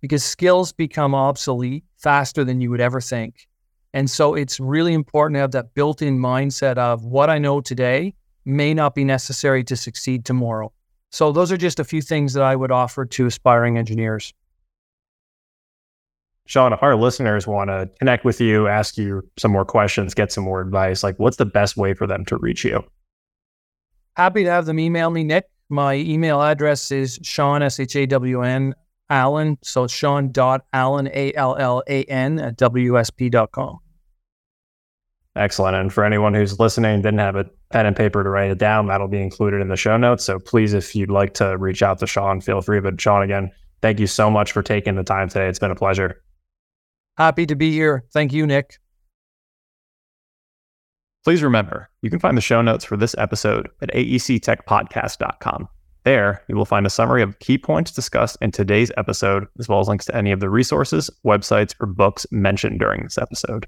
because 0.00 0.24
skills 0.24 0.72
become 0.72 1.14
obsolete 1.14 1.84
faster 1.98 2.44
than 2.44 2.62
you 2.62 2.70
would 2.70 2.80
ever 2.80 3.02
think. 3.02 3.46
And 3.92 4.08
so 4.08 4.32
it's 4.32 4.58
really 4.58 4.94
important 4.94 5.36
to 5.36 5.40
have 5.40 5.50
that 5.50 5.74
built 5.74 6.00
in 6.00 6.18
mindset 6.18 6.78
of 6.78 7.04
what 7.04 7.28
I 7.28 7.36
know 7.36 7.60
today 7.60 8.14
may 8.46 8.72
not 8.72 8.94
be 8.94 9.04
necessary 9.04 9.64
to 9.64 9.76
succeed 9.76 10.24
tomorrow. 10.24 10.72
So 11.10 11.30
those 11.30 11.52
are 11.52 11.58
just 11.58 11.78
a 11.78 11.84
few 11.84 12.00
things 12.00 12.32
that 12.32 12.42
I 12.42 12.56
would 12.56 12.70
offer 12.70 13.04
to 13.04 13.26
aspiring 13.26 13.76
engineers. 13.76 14.32
Shawn, 16.48 16.72
if 16.72 16.82
our 16.82 16.96
listeners 16.96 17.46
want 17.46 17.68
to 17.68 17.90
connect 17.98 18.24
with 18.24 18.40
you, 18.40 18.68
ask 18.68 18.96
you 18.96 19.22
some 19.36 19.52
more 19.52 19.66
questions, 19.66 20.14
get 20.14 20.32
some 20.32 20.44
more 20.44 20.62
advice, 20.62 21.02
like 21.02 21.18
what's 21.18 21.36
the 21.36 21.44
best 21.44 21.76
way 21.76 21.92
for 21.92 22.06
them 22.06 22.24
to 22.24 22.38
reach 22.38 22.64
you? 22.64 22.82
Happy 24.16 24.44
to 24.44 24.50
have 24.50 24.64
them 24.64 24.80
email 24.80 25.10
me, 25.10 25.24
Nick. 25.24 25.44
My 25.68 25.96
email 25.96 26.40
address 26.40 26.90
is 26.90 27.18
Shawn, 27.22 27.62
S 27.62 27.78
H 27.78 27.94
A 27.96 28.06
W 28.06 28.42
N, 28.42 28.74
Allan. 29.10 29.58
So 29.62 29.84
it's 29.84 29.92
Shawn.Allan, 29.92 31.10
A 31.12 31.34
L 31.34 31.54
L 31.56 31.82
A 31.86 32.04
N, 32.04 32.38
at 32.38 32.56
WSP.com. 32.56 33.78
Excellent. 35.36 35.76
And 35.76 35.92
for 35.92 36.02
anyone 36.02 36.32
who's 36.32 36.58
listening, 36.58 37.02
didn't 37.02 37.18
have 37.18 37.36
a 37.36 37.44
pen 37.68 37.84
and 37.84 37.94
paper 37.94 38.24
to 38.24 38.30
write 38.30 38.50
it 38.50 38.58
down, 38.58 38.86
that'll 38.86 39.06
be 39.06 39.20
included 39.20 39.60
in 39.60 39.68
the 39.68 39.76
show 39.76 39.98
notes. 39.98 40.24
So 40.24 40.38
please, 40.38 40.72
if 40.72 40.96
you'd 40.96 41.10
like 41.10 41.34
to 41.34 41.58
reach 41.58 41.82
out 41.82 41.98
to 41.98 42.06
Shawn, 42.06 42.40
feel 42.40 42.62
free. 42.62 42.80
But 42.80 42.98
Shawn, 42.98 43.22
again, 43.22 43.52
thank 43.82 44.00
you 44.00 44.06
so 44.06 44.30
much 44.30 44.52
for 44.52 44.62
taking 44.62 44.96
the 44.96 45.04
time 45.04 45.28
today. 45.28 45.46
It's 45.46 45.58
been 45.58 45.70
a 45.70 45.76
pleasure. 45.76 46.22
Happy 47.18 47.46
to 47.46 47.56
be 47.56 47.72
here. 47.72 48.04
Thank 48.12 48.32
you, 48.32 48.46
Nick. 48.46 48.78
Please 51.24 51.42
remember, 51.42 51.90
you 52.00 52.10
can 52.10 52.20
find 52.20 52.36
the 52.36 52.40
show 52.40 52.62
notes 52.62 52.84
for 52.84 52.96
this 52.96 53.14
episode 53.18 53.68
at 53.82 53.92
aectechpodcast.com. 53.92 55.68
There, 56.04 56.42
you 56.48 56.56
will 56.56 56.64
find 56.64 56.86
a 56.86 56.90
summary 56.90 57.22
of 57.22 57.38
key 57.40 57.58
points 57.58 57.90
discussed 57.90 58.38
in 58.40 58.52
today's 58.52 58.92
episode, 58.96 59.46
as 59.58 59.68
well 59.68 59.80
as 59.80 59.88
links 59.88 60.06
to 60.06 60.16
any 60.16 60.30
of 60.30 60.38
the 60.38 60.48
resources, 60.48 61.10
websites, 61.26 61.74
or 61.80 61.86
books 61.86 62.24
mentioned 62.30 62.78
during 62.78 63.02
this 63.02 63.18
episode. 63.18 63.66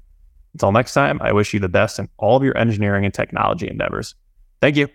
Until 0.53 0.71
next 0.71 0.93
time, 0.93 1.21
I 1.21 1.33
wish 1.33 1.53
you 1.53 1.59
the 1.59 1.69
best 1.69 1.99
in 1.99 2.07
all 2.17 2.37
of 2.37 2.43
your 2.43 2.57
engineering 2.57 3.03
and 3.03 3.13
technology 3.13 3.69
endeavors. 3.69 4.15
Thank 4.61 4.77
you. 4.77 4.87